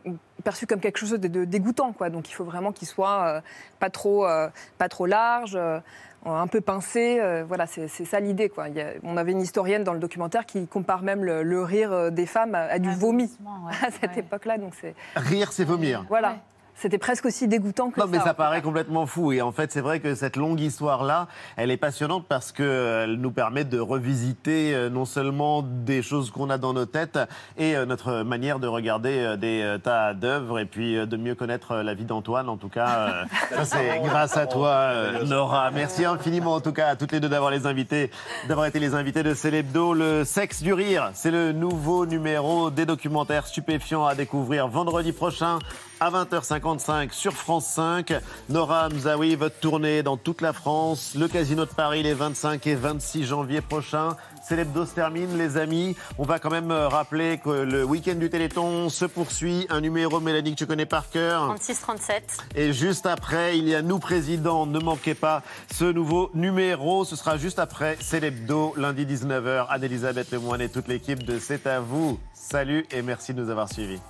perçu 0.46 0.66
comme 0.66 0.78
quelque 0.80 0.98
chose 0.98 1.10
de, 1.10 1.26
de 1.28 1.44
dégoûtant, 1.44 1.92
quoi. 1.92 2.08
Donc, 2.08 2.30
il 2.30 2.32
faut 2.32 2.44
vraiment 2.44 2.70
qu'il 2.70 2.86
soit 2.86 3.26
euh, 3.26 3.40
pas 3.80 3.90
trop, 3.90 4.24
euh, 4.26 4.48
pas 4.78 4.88
trop 4.88 5.06
large, 5.06 5.56
euh, 5.56 5.80
un 6.24 6.46
peu 6.46 6.60
pincé. 6.60 7.18
euh, 7.20 7.44
voilà, 7.46 7.66
c'est 7.66 7.88
c'est 7.88 8.04
ça 8.04 8.20
l'idée, 8.20 8.48
quoi. 8.48 8.68
Il 8.68 8.76
y 8.76 8.80
a- 8.80 8.92
on 9.02 9.16
avait 9.16 9.32
une 9.32 9.42
historienne 9.42 9.82
dans 9.82 9.92
le 9.92 9.98
documentaire 9.98 10.46
qui 10.46 10.66
compare 10.68 11.02
même 11.02 11.24
le, 11.24 11.42
le 11.42 11.62
rire 11.64 12.12
des 12.12 12.26
femmes 12.26 12.54
à, 12.54 12.60
à 12.76 12.78
du 12.78 12.90
vomi 12.94 13.28
à 13.86 13.90
cette 13.90 14.16
époque-là. 14.16 14.56
Donc, 14.58 14.74
c'est 14.80 14.94
Rire, 15.16 15.52
c'est 15.52 15.64
vomir. 15.64 16.04
voilà. 16.08 16.36
C'était 16.78 16.98
presque 16.98 17.24
aussi 17.24 17.48
dégoûtant 17.48 17.90
que 17.90 17.98
Non, 17.98 18.06
mais 18.06 18.18
ça. 18.18 18.24
ça 18.24 18.34
paraît 18.34 18.60
complètement 18.60 19.06
fou. 19.06 19.32
Et 19.32 19.40
en 19.40 19.50
fait, 19.50 19.72
c'est 19.72 19.80
vrai 19.80 19.98
que 20.00 20.14
cette 20.14 20.36
longue 20.36 20.60
histoire-là, 20.60 21.26
elle 21.56 21.70
est 21.70 21.78
passionnante 21.78 22.26
parce 22.28 22.52
qu'elle 22.52 23.14
nous 23.14 23.30
permet 23.30 23.64
de 23.64 23.80
revisiter 23.80 24.74
euh, 24.74 24.90
non 24.90 25.06
seulement 25.06 25.62
des 25.62 26.02
choses 26.02 26.30
qu'on 26.30 26.50
a 26.50 26.58
dans 26.58 26.74
nos 26.74 26.84
têtes 26.84 27.18
et 27.56 27.74
euh, 27.76 27.86
notre 27.86 28.22
manière 28.24 28.58
de 28.58 28.66
regarder 28.66 29.18
euh, 29.20 29.36
des 29.36 29.62
euh, 29.62 29.78
tas 29.78 30.12
d'œuvres 30.12 30.58
et 30.58 30.66
puis 30.66 30.98
euh, 30.98 31.06
de 31.06 31.16
mieux 31.16 31.34
connaître 31.34 31.72
euh, 31.72 31.82
la 31.82 31.94
vie 31.94 32.04
d'Antoine. 32.04 32.48
En 32.50 32.58
tout 32.58 32.68
cas, 32.68 32.88
euh, 32.98 33.24
ça, 33.56 33.64
c'est 33.64 34.00
grâce 34.04 34.36
à 34.36 34.46
toi, 34.46 34.68
euh, 34.68 35.24
Nora. 35.24 35.70
Merci 35.70 36.04
infiniment, 36.04 36.52
en 36.54 36.60
tout 36.60 36.72
cas, 36.72 36.88
à 36.88 36.96
toutes 36.96 37.12
les 37.12 37.20
deux 37.20 37.30
d'avoir 37.30 37.50
les 37.50 37.66
invités, 37.66 38.10
d'avoir 38.48 38.66
été 38.66 38.80
les 38.80 38.94
invités 38.94 39.22
de 39.22 39.32
Célébdo. 39.32 39.94
Le 39.94 40.24
sexe 40.24 40.62
du 40.62 40.74
rire, 40.74 41.10
c'est 41.14 41.30
le 41.30 41.52
nouveau 41.52 42.04
numéro 42.04 42.70
des 42.70 42.84
documentaires 42.84 43.46
stupéfiants 43.46 44.04
à 44.04 44.14
découvrir 44.14 44.68
vendredi 44.68 45.12
prochain 45.12 45.58
À 45.98 46.10
20h55 46.10 47.10
sur 47.12 47.32
France 47.32 47.66
5, 47.68 48.12
Nora 48.50 48.90
Mzaoui, 48.90 49.34
votre 49.34 49.58
tournée 49.58 50.02
dans 50.02 50.18
toute 50.18 50.42
la 50.42 50.52
France, 50.52 51.14
le 51.18 51.26
Casino 51.26 51.64
de 51.64 51.70
Paris 51.70 52.02
les 52.02 52.12
25 52.12 52.66
et 52.66 52.74
26 52.74 53.24
janvier 53.24 53.62
prochains. 53.62 54.14
C'est 54.46 54.56
l'hebdo 54.56 54.84
se 54.84 54.94
termine, 54.94 55.38
les 55.38 55.56
amis. 55.56 55.96
On 56.18 56.24
va 56.24 56.38
quand 56.38 56.50
même 56.50 56.70
euh, 56.70 56.86
rappeler 56.86 57.38
que 57.38 57.48
le 57.48 57.82
week-end 57.82 58.14
du 58.14 58.28
Téléthon 58.28 58.90
se 58.90 59.06
poursuit. 59.06 59.66
Un 59.70 59.80
numéro, 59.80 60.20
Mélanie, 60.20 60.52
que 60.52 60.58
tu 60.58 60.66
connais 60.66 60.84
par 60.84 61.08
cœur. 61.08 61.56
36-37. 61.56 62.20
Et 62.56 62.74
juste 62.74 63.06
après, 63.06 63.58
il 63.58 63.66
y 63.66 63.74
a 63.74 63.80
Nous 63.80 63.98
Président. 63.98 64.66
Ne 64.66 64.78
manquez 64.78 65.14
pas 65.14 65.42
ce 65.72 65.86
nouveau 65.86 66.30
numéro. 66.34 67.06
Ce 67.06 67.16
sera 67.16 67.38
juste 67.38 67.58
après. 67.58 67.96
C'est 68.00 68.20
l'hebdo, 68.20 68.74
lundi 68.76 69.06
19h. 69.06 69.66
Anne-Elisabeth 69.70 70.30
Lemoine 70.30 70.60
et 70.60 70.68
toute 70.68 70.88
l'équipe 70.88 71.24
de 71.24 71.38
C'est 71.38 71.66
à 71.66 71.80
vous. 71.80 72.20
Salut 72.34 72.86
et 72.92 73.00
merci 73.00 73.32
de 73.32 73.42
nous 73.42 73.50
avoir 73.50 73.72
suivis. 73.72 73.98